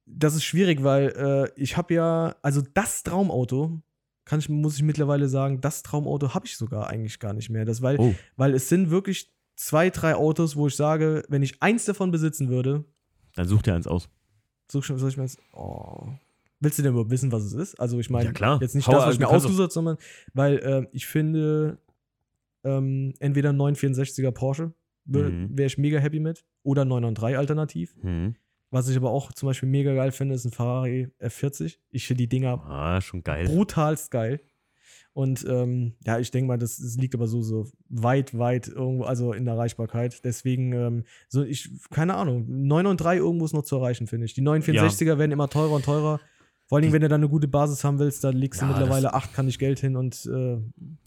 [0.06, 1.08] das ist schwierig, weil
[1.56, 3.80] äh, ich habe ja, also das Traumauto,
[4.24, 7.64] kann ich, muss ich mittlerweile sagen, das Traumauto habe ich sogar eigentlich gar nicht mehr.
[7.64, 11.62] Das, weil, Oh, weil es sind wirklich zwei, drei Autos, wo ich sage, wenn ich
[11.62, 12.84] eins davon besitzen würde,
[13.34, 14.08] dann such dir eins aus.
[14.70, 15.38] Schon, soll ich mir jetzt.
[15.54, 16.08] Oh.
[16.60, 17.80] Willst du denn überhaupt wissen, was es ist?
[17.80, 18.58] Also, ich meine, Ja, klar.
[18.60, 19.96] jetzt nicht Hau- das, was ich du mir ausgesucht habe, sondern
[20.34, 21.78] weil äh, ich finde,
[22.64, 24.72] ähm, entweder 964er Porsche
[25.10, 25.56] Mhm.
[25.56, 27.96] wäre ich mega happy mit oder 993 alternativ.
[28.02, 28.34] Hm.
[28.70, 31.78] Was ich aber auch zum Beispiel mega geil finde, ist ein Ferrari F40.
[31.90, 33.46] Ich finde die Dinger Ah, schon geil.
[33.46, 34.40] brutalst geil.
[35.14, 39.04] Und ähm, ja, ich denke mal, das, das liegt aber so, so weit, weit irgendwo,
[39.04, 40.22] also in der Erreichbarkeit.
[40.24, 44.34] Deswegen, ähm, so ich, keine Ahnung, 993 irgendwo ist noch zu erreichen, finde ich.
[44.34, 46.20] Die 964er werden immer teurer und teurer.
[46.68, 48.72] Vor allen Dingen, wenn du dann eine gute Basis haben willst, da legst du Ja,
[48.72, 50.58] mittlerweile 8 kann ich Geld hin und äh,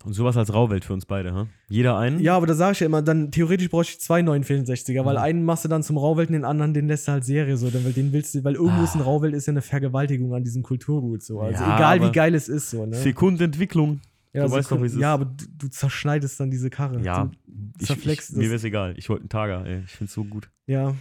[0.03, 1.47] Und sowas als Rauwelt für uns beide, ha?
[1.69, 2.19] Jeder einen?
[2.19, 5.21] ja, aber da sage ich ja immer, dann theoretisch bräuchte ich zwei 964er, weil Mhm.
[5.21, 7.69] einen machst du dann zum Rauwelt und den anderen, den lässt du halt Serie so,
[7.69, 9.05] denn, weil den willst du, weil irgendwo ist ein Ah.
[9.05, 11.39] Rauwelt ist ja eine Vergewaltigung an diesem Kulturgut so.
[11.41, 12.95] Also Ja, egal wie geil es ist so, ne?
[12.95, 13.99] Sekundenentwicklung.
[14.33, 14.99] Ja, Du weißt doch, wie es ist.
[14.99, 17.01] ja aber du, du zerschneidest dann diese Karre.
[17.03, 17.31] Ja, Du,
[17.79, 18.49] Ich, zerflext ich, mir das.
[18.49, 18.93] wäre es egal.
[18.97, 19.81] Ich wollte einen Tager, ey.
[19.85, 20.49] Ich finde es so gut.
[20.65, 20.95] ja.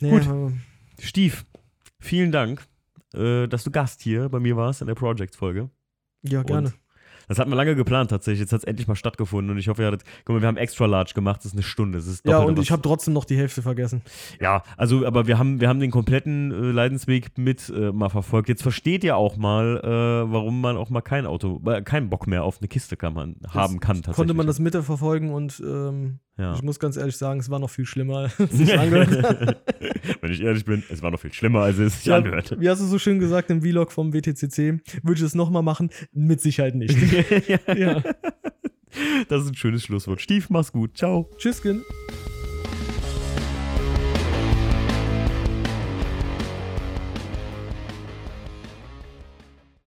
[0.00, 0.24] Gut.
[0.24, 0.52] Ja, aber-
[1.00, 1.44] Stief,
[2.00, 2.62] vielen Dank,
[3.14, 5.70] äh, dass du Gast hier bei mir warst in der Project-Folge.
[6.22, 6.72] ja, gerne.
[7.28, 8.40] Das hat man lange geplant tatsächlich.
[8.40, 10.04] Jetzt hat es endlich mal stattgefunden und ich hoffe, ihr hattet.
[10.24, 11.38] Guck mal, wir haben extra large gemacht.
[11.38, 11.98] Das ist eine Stunde.
[11.98, 14.02] Das ist Ja, und ich habe trotzdem noch die Hälfte vergessen.
[14.40, 18.48] Ja, also, aber wir haben, wir haben den kompletten äh, Leidensweg mit äh, mal verfolgt.
[18.48, 22.26] Jetzt versteht ihr auch mal, äh, warum man auch mal kein Auto, äh, keinen Bock
[22.26, 24.16] mehr auf eine Kiste kann man, haben kann tatsächlich.
[24.16, 26.54] Konnte man das mitverfolgen und ähm, Ja.
[26.54, 29.62] ich muss ganz ehrlich sagen, es war noch viel schlimmer, als sich angehört hat.
[30.20, 32.54] Wenn ich ehrlich bin, es war noch viel schlimmer, als es sich Ja, anhört.
[32.60, 34.80] Wie hast du so schön gesagt im Vlog vom WTCC?
[35.02, 35.90] Würde ich es nochmal machen?
[36.12, 36.94] Mit Sicherheit nicht.
[37.76, 38.02] ja.
[39.28, 40.20] Das ist ein schönes Schlusswort.
[40.20, 40.96] Stief, mach's gut.
[40.96, 41.30] Ciao.
[41.38, 41.82] Tschüss, Kind.